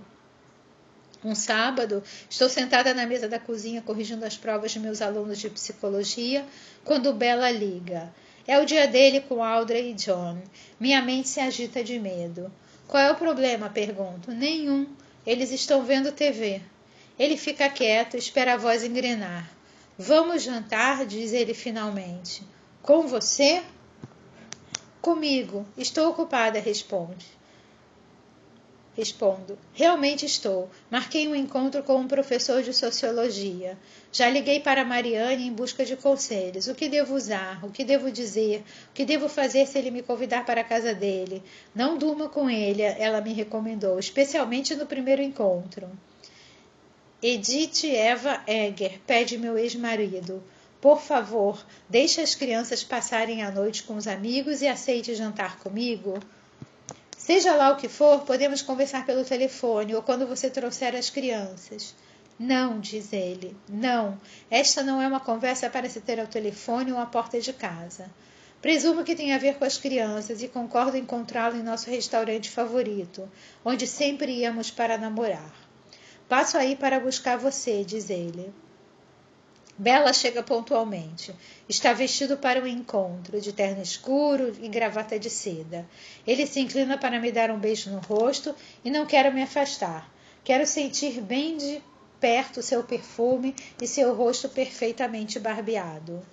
Um 1.23 1.35
sábado, 1.35 2.01
estou 2.29 2.47
sentada 2.47 2.93
na 2.93 3.05
mesa 3.05 3.27
da 3.27 3.37
cozinha 3.37 3.81
corrigindo 3.81 4.23
as 4.25 4.37
provas 4.37 4.71
de 4.71 4.79
meus 4.79 5.01
alunos 5.01 5.39
de 5.39 5.49
psicologia, 5.49 6.45
quando 6.85 7.13
Bela 7.13 7.51
liga. 7.51 8.13
É 8.47 8.57
o 8.59 8.65
dia 8.65 8.87
dele 8.87 9.19
com 9.19 9.43
Audrey 9.43 9.91
e 9.91 9.93
John. 9.93 10.37
Minha 10.79 11.01
mente 11.01 11.27
se 11.27 11.41
agita 11.41 11.83
de 11.83 11.99
medo. 11.99 12.49
Qual 12.87 13.03
é 13.03 13.11
o 13.11 13.15
problema? 13.15 13.69
pergunto. 13.69 14.31
Nenhum. 14.31 14.87
Eles 15.25 15.51
estão 15.51 15.83
vendo 15.83 16.13
TV. 16.13 16.61
Ele 17.19 17.35
fica 17.35 17.67
quieto, 17.67 18.15
espera 18.15 18.53
a 18.53 18.57
voz 18.57 18.85
engrenar. 18.85 19.56
Vamos 19.97 20.43
jantar, 20.43 21.05
diz 21.05 21.33
ele 21.33 21.55
finalmente. 21.55 22.43
Com 22.83 23.07
você? 23.07 23.63
Comigo. 25.01 25.65
Estou 25.75 26.09
ocupada, 26.09 26.59
responde. 26.59 27.25
Respondo: 28.95 29.57
Realmente 29.73 30.25
estou. 30.25 30.69
Marquei 30.89 31.27
um 31.27 31.35
encontro 31.35 31.81
com 31.83 31.97
um 31.97 32.07
professor 32.07 32.63
de 32.63 32.73
sociologia. 32.73 33.77
Já 34.11 34.27
liguei 34.29 34.59
para 34.59 34.83
Mariane 34.83 35.47
em 35.47 35.53
busca 35.53 35.85
de 35.85 35.95
conselhos. 35.95 36.67
O 36.67 36.73
que 36.75 36.89
devo 36.89 37.15
usar? 37.15 37.63
O 37.63 37.69
que 37.69 37.83
devo 37.83 38.11
dizer? 38.11 38.63
O 38.89 38.93
que 38.93 39.05
devo 39.05 39.29
fazer 39.29 39.67
se 39.67 39.77
ele 39.77 39.91
me 39.91 40.01
convidar 40.01 40.45
para 40.45 40.61
a 40.61 40.63
casa 40.63 40.95
dele? 40.95 41.43
Não 41.75 41.95
durma 41.95 42.27
com 42.27 42.49
ele, 42.49 42.81
ela 42.81 43.21
me 43.21 43.33
recomendou, 43.33 43.99
especialmente 43.99 44.75
no 44.75 44.87
primeiro 44.87 45.21
encontro. 45.21 45.87
Edith 47.21 47.83
Eva 47.83 48.43
Egger 48.45 48.99
pede 49.07 49.39
meu 49.39 49.57
ex-marido. 49.57 50.43
Por 50.79 51.01
favor, 51.01 51.65
deixe 51.89 52.21
as 52.21 52.35
crianças 52.35 52.83
passarem 52.83 53.41
a 53.41 53.49
noite 53.49 53.81
com 53.81 53.95
os 53.95 54.07
amigos 54.07 54.61
e 54.61 54.67
aceite 54.67 55.15
jantar 55.15 55.57
comigo. 55.57 56.19
Seja 57.17 57.55
lá 57.55 57.71
o 57.71 57.75
que 57.75 57.89
for, 57.89 58.21
podemos 58.21 58.61
conversar 58.61 59.03
pelo 59.03 59.25
telefone 59.25 59.95
ou 59.95 60.03
quando 60.03 60.27
você 60.27 60.47
trouxer 60.47 60.95
as 60.95 61.09
crianças. 61.09 61.95
Não, 62.37 62.79
diz 62.79 63.11
ele, 63.11 63.57
não. 63.67 64.19
Esta 64.51 64.83
não 64.83 65.01
é 65.01 65.07
uma 65.07 65.19
conversa 65.19 65.71
para 65.71 65.89
se 65.89 65.99
ter 65.99 66.19
ao 66.19 66.27
telefone 66.27 66.91
ou 66.91 66.99
à 66.99 67.07
porta 67.07 67.41
de 67.41 67.51
casa. 67.51 68.11
Presumo 68.61 69.03
que 69.03 69.15
tem 69.15 69.33
a 69.33 69.39
ver 69.39 69.55
com 69.55 69.65
as 69.65 69.79
crianças 69.79 70.43
e 70.43 70.47
concordo 70.47 70.95
em 70.95 71.01
encontrá-lo 71.01 71.57
em 71.57 71.63
nosso 71.63 71.89
restaurante 71.89 72.51
favorito, 72.51 73.27
onde 73.65 73.87
sempre 73.87 74.31
íamos 74.33 74.69
para 74.69 74.99
namorar. 74.99 75.66
Passo 76.29 76.57
aí 76.57 76.75
para 76.75 76.99
buscar 76.99 77.37
você, 77.37 77.83
diz 77.85 78.09
ele. 78.09 78.53
Bela 79.77 80.11
chega 80.11 80.43
pontualmente. 80.43 81.33
Está 81.69 81.93
vestido 81.93 82.35
para 82.35 82.59
o 82.59 82.63
um 82.63 82.67
encontro, 82.67 83.39
de 83.39 83.53
terno 83.53 83.81
escuro 83.81 84.53
e 84.61 84.67
gravata 84.67 85.17
de 85.17 85.29
seda. 85.29 85.87
Ele 86.25 86.45
se 86.47 86.59
inclina 86.59 86.97
para 86.97 87.19
me 87.19 87.31
dar 87.31 87.51
um 87.51 87.59
beijo 87.59 87.91
no 87.91 87.99
rosto 87.99 88.55
e 88.83 88.89
não 88.89 89.05
quero 89.05 89.33
me 89.33 89.41
afastar. 89.41 90.11
Quero 90.43 90.65
sentir 90.65 91.21
bem 91.21 91.57
de 91.57 91.81
perto 92.19 92.61
seu 92.61 92.83
perfume 92.83 93.55
e 93.81 93.87
seu 93.87 94.13
rosto 94.13 94.49
perfeitamente 94.49 95.39
barbeado. 95.39 96.25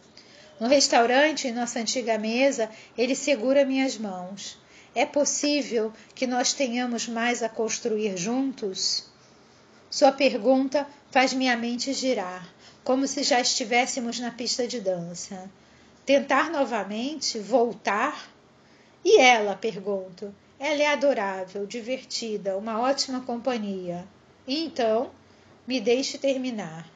No 0.59 0.67
restaurante, 0.67 1.47
em 1.47 1.53
nossa 1.53 1.79
antiga 1.79 2.17
mesa, 2.17 2.71
ele 2.97 3.15
segura 3.15 3.65
minhas 3.65 3.99
mãos. 3.99 4.59
É 4.95 5.05
possível 5.05 5.93
que 6.15 6.27
nós 6.27 6.53
tenhamos 6.53 7.07
mais 7.07 7.43
a 7.43 7.49
construir 7.49 8.17
juntos? 8.17 9.13
Sua 9.95 10.11
pergunta 10.11 10.89
faz 11.13 11.33
minha 11.33 11.57
mente 11.57 11.93
girar 11.93 12.53
como 12.83 13.07
se 13.07 13.23
já 13.23 13.41
estivéssemos 13.41 14.19
na 14.19 14.33
pista 14.33 14.67
de 14.67 14.81
dança. 14.81 15.49
Tentar 16.05 16.51
novamente? 16.51 17.39
Voltar? 17.39 18.29
E 19.05 19.21
ela? 19.21 19.55
pergunto. 19.55 20.35
Ela 20.59 20.83
é 20.83 20.87
adorável, 20.89 21.65
divertida, 21.65 22.57
uma 22.57 22.81
ótima 22.81 23.21
companhia. 23.21 24.05
Então, 24.49 25.13
me 25.65 25.81
deixe 25.81 26.19
terminar. 26.19 26.91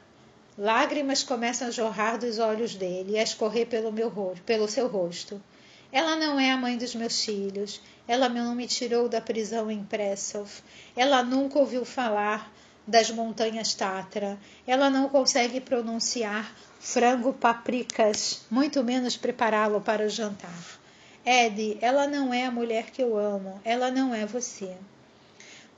Lágrimas 0.57 1.23
começam 1.23 1.69
a 1.69 1.71
jorrar 1.71 2.19
dos 2.19 2.37
olhos 2.37 2.75
dele 2.75 3.13
e 3.13 3.17
a 3.17 3.23
escorrer 3.23 3.67
pelo, 3.67 3.93
meu, 3.93 4.11
pelo 4.45 4.67
seu 4.67 4.89
rosto. 4.89 5.41
Ela 5.89 6.17
não 6.17 6.37
é 6.37 6.51
a 6.51 6.57
mãe 6.57 6.77
dos 6.77 6.93
meus 6.95 7.23
filhos. 7.23 7.81
Ela 8.05 8.27
não 8.27 8.53
me 8.53 8.67
tirou 8.67 9.07
da 9.07 9.21
prisão 9.21 9.71
em 9.71 9.85
Pressov. 9.85 10.51
Ela 10.97 11.23
nunca 11.23 11.59
ouviu 11.59 11.85
falar 11.85 12.51
das 12.89 13.09
montanhas 13.11 13.73
Tatra. 13.73 14.37
Ela 14.67 14.89
não 14.89 15.07
consegue 15.07 15.61
pronunciar 15.61 16.53
frango 16.79 17.31
paprikas, 17.33 18.41
muito 18.49 18.83
menos 18.83 19.15
prepará-lo 19.15 19.79
para 19.79 20.05
o 20.05 20.09
jantar. 20.09 20.79
Ed, 21.25 21.77
ela 21.81 22.07
não 22.07 22.33
é 22.33 22.45
a 22.45 22.51
mulher 22.51 22.89
que 22.91 23.01
eu 23.01 23.17
amo, 23.17 23.61
ela 23.63 23.91
não 23.91 24.13
é 24.13 24.25
você. 24.25 24.75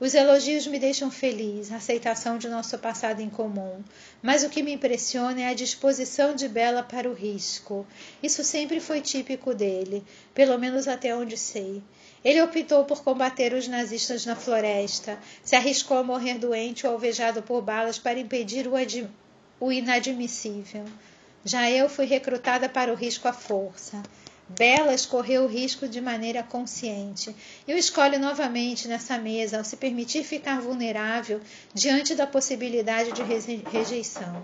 Os 0.00 0.14
elogios 0.14 0.66
me 0.66 0.80
deixam 0.80 1.10
feliz, 1.12 1.70
a 1.70 1.76
aceitação 1.76 2.36
de 2.36 2.48
nosso 2.48 2.76
passado 2.78 3.20
em 3.20 3.30
comum, 3.30 3.84
mas 4.20 4.42
o 4.42 4.48
que 4.48 4.62
me 4.62 4.72
impressiona 4.72 5.42
é 5.42 5.46
a 5.48 5.54
disposição 5.54 6.34
de 6.34 6.48
Bela 6.48 6.82
para 6.82 7.08
o 7.08 7.12
risco. 7.12 7.86
Isso 8.20 8.42
sempre 8.42 8.80
foi 8.80 9.00
típico 9.00 9.54
dele, 9.54 10.04
pelo 10.34 10.58
menos 10.58 10.88
até 10.88 11.14
onde 11.14 11.36
sei. 11.36 11.80
Ele 12.24 12.40
optou 12.40 12.84
por 12.84 13.02
combater 13.02 13.52
os 13.52 13.66
nazistas 13.66 14.24
na 14.24 14.36
floresta, 14.36 15.18
se 15.42 15.56
arriscou 15.56 15.98
a 15.98 16.04
morrer 16.04 16.38
doente 16.38 16.86
ou 16.86 16.92
alvejado 16.92 17.42
por 17.42 17.60
balas 17.60 17.98
para 17.98 18.18
impedir 18.18 18.68
o, 18.68 18.72
o 19.58 19.72
inadmissível. 19.72 20.84
Já 21.44 21.68
eu 21.68 21.88
fui 21.88 22.04
recrutada 22.04 22.68
para 22.68 22.92
o 22.92 22.96
risco 22.96 23.26
à 23.26 23.32
força. 23.32 24.00
Bela 24.48 24.94
escorreu 24.94 25.44
o 25.44 25.48
risco 25.48 25.88
de 25.88 26.00
maneira 26.00 26.42
consciente 26.42 27.34
e 27.66 27.72
o 27.72 27.78
escolhe 27.78 28.18
novamente 28.18 28.86
nessa 28.86 29.16
mesa 29.16 29.58
ao 29.58 29.64
se 29.64 29.76
permitir 29.76 30.24
ficar 30.24 30.60
vulnerável 30.60 31.40
diante 31.72 32.14
da 32.14 32.26
possibilidade 32.26 33.12
de 33.12 33.22
rejeição. 33.22 34.42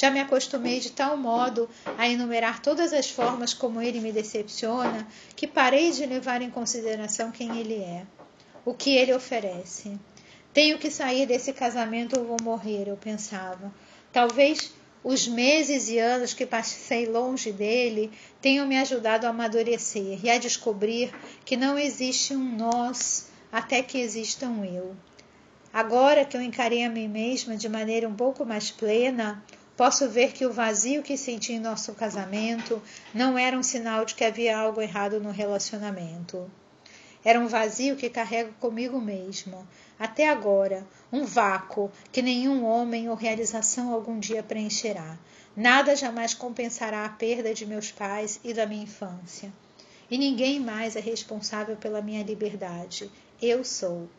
Já 0.00 0.10
me 0.10 0.18
acostumei 0.18 0.80
de 0.80 0.92
tal 0.92 1.14
modo 1.14 1.68
a 1.98 2.08
enumerar 2.08 2.62
todas 2.62 2.90
as 2.94 3.10
formas 3.10 3.52
como 3.52 3.82
ele 3.82 4.00
me 4.00 4.10
decepciona 4.10 5.06
que 5.36 5.46
parei 5.46 5.92
de 5.92 6.06
levar 6.06 6.40
em 6.40 6.48
consideração 6.48 7.30
quem 7.30 7.58
ele 7.58 7.74
é, 7.74 8.06
o 8.64 8.72
que 8.72 8.96
ele 8.96 9.12
oferece. 9.12 10.00
Tenho 10.54 10.78
que 10.78 10.90
sair 10.90 11.26
desse 11.26 11.52
casamento 11.52 12.18
ou 12.18 12.24
vou 12.24 12.38
morrer, 12.42 12.88
eu 12.88 12.96
pensava. 12.96 13.70
Talvez 14.10 14.72
os 15.04 15.28
meses 15.28 15.90
e 15.90 15.98
anos 15.98 16.32
que 16.32 16.46
passei 16.46 17.04
longe 17.04 17.52
dele 17.52 18.10
tenham 18.40 18.66
me 18.66 18.78
ajudado 18.78 19.26
a 19.26 19.28
amadurecer 19.28 20.18
e 20.24 20.30
a 20.30 20.38
descobrir 20.38 21.12
que 21.44 21.58
não 21.58 21.78
existe 21.78 22.34
um 22.34 22.56
nós 22.56 23.28
até 23.52 23.82
que 23.82 23.98
exista 23.98 24.46
um 24.46 24.64
eu. 24.64 24.96
Agora 25.70 26.24
que 26.24 26.38
eu 26.38 26.40
encarei 26.40 26.84
a 26.84 26.88
mim 26.88 27.06
mesma 27.06 27.54
de 27.54 27.68
maneira 27.68 28.08
um 28.08 28.14
pouco 28.14 28.46
mais 28.46 28.70
plena, 28.70 29.44
Posso 29.80 30.10
ver 30.10 30.34
que 30.34 30.44
o 30.44 30.52
vazio 30.52 31.02
que 31.02 31.16
senti 31.16 31.54
em 31.54 31.58
nosso 31.58 31.94
casamento 31.94 32.82
não 33.14 33.38
era 33.38 33.58
um 33.58 33.62
sinal 33.62 34.04
de 34.04 34.14
que 34.14 34.22
havia 34.22 34.58
algo 34.58 34.82
errado 34.82 35.18
no 35.18 35.30
relacionamento. 35.30 36.50
Era 37.24 37.40
um 37.40 37.46
vazio 37.46 37.96
que 37.96 38.10
carrego 38.10 38.52
comigo 38.60 39.00
mesmo, 39.00 39.66
até 39.98 40.28
agora, 40.28 40.86
um 41.10 41.24
vácuo 41.24 41.90
que 42.12 42.20
nenhum 42.20 42.62
homem 42.62 43.08
ou 43.08 43.14
realização 43.14 43.90
algum 43.90 44.18
dia 44.18 44.42
preencherá. 44.42 45.18
Nada 45.56 45.96
jamais 45.96 46.34
compensará 46.34 47.06
a 47.06 47.08
perda 47.08 47.54
de 47.54 47.64
meus 47.64 47.90
pais 47.90 48.38
e 48.44 48.52
da 48.52 48.66
minha 48.66 48.84
infância. 48.84 49.50
E 50.10 50.18
ninguém 50.18 50.60
mais 50.60 50.94
é 50.94 51.00
responsável 51.00 51.74
pela 51.74 52.02
minha 52.02 52.22
liberdade. 52.22 53.10
Eu 53.40 53.64
sou. 53.64 54.10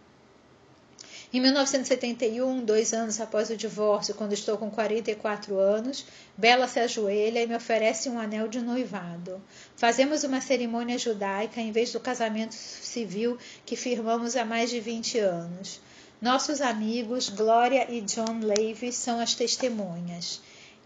Em 1.34 1.39
1971, 1.39 2.65
dois 2.65 2.94
anos 2.94 3.22
após 3.22 3.50
o 3.50 3.56
divórcio, 3.56 4.13
quando 4.13 4.34
estou 4.34 4.58
com 4.58 4.70
44 4.70 5.58
anos, 5.58 6.06
Bela 6.36 6.67
se 6.67 6.78
ajoelha 6.78 7.41
e 7.41 7.48
me 7.48 7.56
oferece 7.56 8.10
um 8.10 8.20
anel 8.20 8.50
de 8.50 8.60
noivado. 8.60 9.41
Fazemos 9.78 10.26
uma 10.26 10.41
cerimônia 10.41 10.98
judaica 10.98 11.62
em 11.62 11.72
vez 11.72 11.94
do 11.94 12.02
casamento 12.02 12.54
civil 12.54 13.38
que 13.65 13.78
firmamos 13.78 14.36
há 14.36 14.44
mais 14.44 14.70
de 14.70 14.82
20 14.82 15.20
anos. 15.20 15.80
Nossos 16.22 16.60
amigos 16.60 17.30
Glória 17.30 17.89
e 17.89 18.02
John 18.02 18.41
Levy 18.44 18.91
são 18.91 19.17
as 19.17 19.34
testemunhas. 19.34 20.41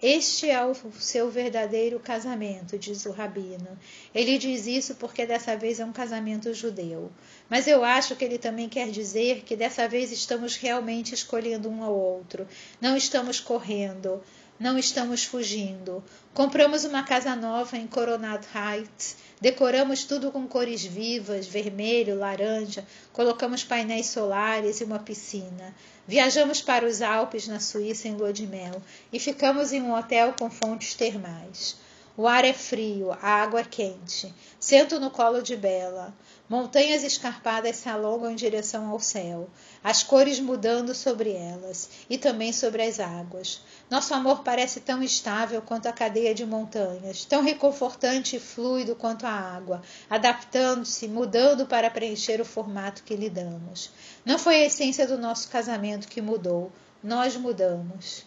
Este 0.08 0.52
é 0.52 0.63
o 0.63 0.76
seu 1.00 1.32
verdadeiro 1.32 2.00
casamento, 2.00 2.78
diz 2.78 3.08
o 3.08 3.12
rabino. 3.12 3.76
Ele 4.13 4.38
diz 4.38 4.68
isso 4.68 4.94
porque 4.94 5.26
dessa 5.26 5.58
vez 5.58 5.80
é 5.80 5.86
um 5.86 5.91
casamento 5.91 6.54
judeu. 6.54 7.12
Mas 7.50 7.68
eu 7.68 7.84
acho 7.84 8.15
que 8.15 8.24
ele 8.24 8.38
também 8.38 8.70
quer 8.70 8.91
dizer 8.91 9.41
que 9.41 9.56
dessa 9.56 9.88
vez 9.88 10.12
estamos 10.12 10.58
realmente 10.58 11.15
escolhendo 11.15 11.68
um 11.68 11.84
ao 11.84 11.98
outro. 11.98 12.48
Não 12.80 12.96
estamos 12.96 13.39
correndo, 13.39 14.22
não 14.60 14.78
estamos 14.78 15.24
fugindo. 15.24 16.04
Compramos 16.34 16.84
uma 16.86 17.04
casa 17.04 17.36
nova 17.36 17.78
em 17.78 17.88
Coronado 17.88 18.48
Heights 18.54 19.18
Decoramos 19.39 20.06
tudo 20.06 20.32
com 20.32 20.48
cores 20.48 20.84
vivas, 20.84 21.46
vermelho, 21.46 22.18
laranja, 22.18 22.86
colocamos 23.12 23.63
painéis 23.65 24.08
solares 24.08 24.80
e 24.80 24.86
uma 24.86 24.98
piscina. 24.98 25.76
Viajamos 26.08 26.62
para 26.62 26.86
os 26.86 27.02
Alpes, 27.02 27.48
na 27.48 27.60
Suíça, 27.60 28.08
em 28.08 28.15
lua 28.15 28.32
de 28.32 28.48
mel, 28.48 28.82
e 29.12 29.20
ficamos 29.20 29.74
em 29.74 29.82
um 29.82 29.94
hotel 29.94 30.34
com 30.39 30.50
fontes 30.50 30.96
termais. 30.96 31.76
O 32.15 32.28
ar 32.28 32.46
é 32.46 32.54
frio, 32.54 33.12
a 33.12 33.28
água 33.28 33.60
é 33.60 33.65
quente. 33.65 34.34
Sento 34.58 35.02
no 35.02 35.12
colo 35.12 35.41
de 35.41 35.58
Bela. 35.58 36.13
Montanhas 36.48 37.04
escarpadas 37.04 37.78
se 37.78 37.90
alongam 37.90 38.30
em 38.30 38.36
direção 38.36 38.88
ao 38.90 39.00
céu, 39.00 39.50
as 39.84 40.04
cores 40.04 40.40
mudando 40.40 40.94
sobre 40.94 41.32
elas 41.32 41.90
e 42.08 42.20
também 42.20 42.54
sobre 42.54 42.84
as 42.84 43.00
águas. 43.00 43.62
Nosso 43.89 44.14
amor 44.14 44.43
parece 44.43 44.80
tão 44.80 45.02
estável 45.02 45.60
quanto 45.64 45.88
a 45.88 45.91
cadeia 45.91 46.36
de 46.36 46.46
montanhas, 46.46 47.26
tão 47.26 47.41
reconfortante 47.41 48.36
e 48.36 48.39
fluido 48.39 48.96
quanto 48.96 49.26
a 49.26 49.32
água, 49.32 49.82
adaptando-se, 50.08 51.08
mudando 51.08 51.66
para 51.66 51.89
preencher 51.89 52.39
o 52.39 52.46
formato 52.46 53.02
que 53.02 53.16
lhe 53.16 53.30
damos. 53.30 53.89
Não 54.24 54.38
foi 54.38 54.58
a 54.58 54.66
essência 54.66 55.08
do 55.08 55.18
nosso 55.18 55.50
casamento 55.50 56.08
que 56.08 56.22
mudou, 56.22 56.72
nós 57.04 57.36
mudamos. 57.36 58.24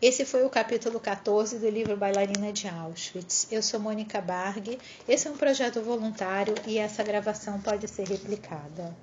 Esse 0.00 0.24
foi 0.24 0.44
o 0.44 0.48
capítulo 0.48 1.00
14 1.00 1.58
do 1.58 1.68
livro 1.68 1.96
Bailarina 1.96 2.52
de 2.52 2.68
Auschwitz. 2.68 3.48
Eu 3.50 3.60
sou 3.60 3.80
Mônica 3.80 4.20
Barg. 4.20 4.78
Esse 5.08 5.26
é 5.26 5.30
um 5.30 5.36
projeto 5.36 5.82
voluntário 5.82 6.54
e 6.68 6.78
essa 6.78 7.02
gravação 7.02 7.60
pode 7.60 7.88
ser 7.88 8.06
replicada. 8.06 8.94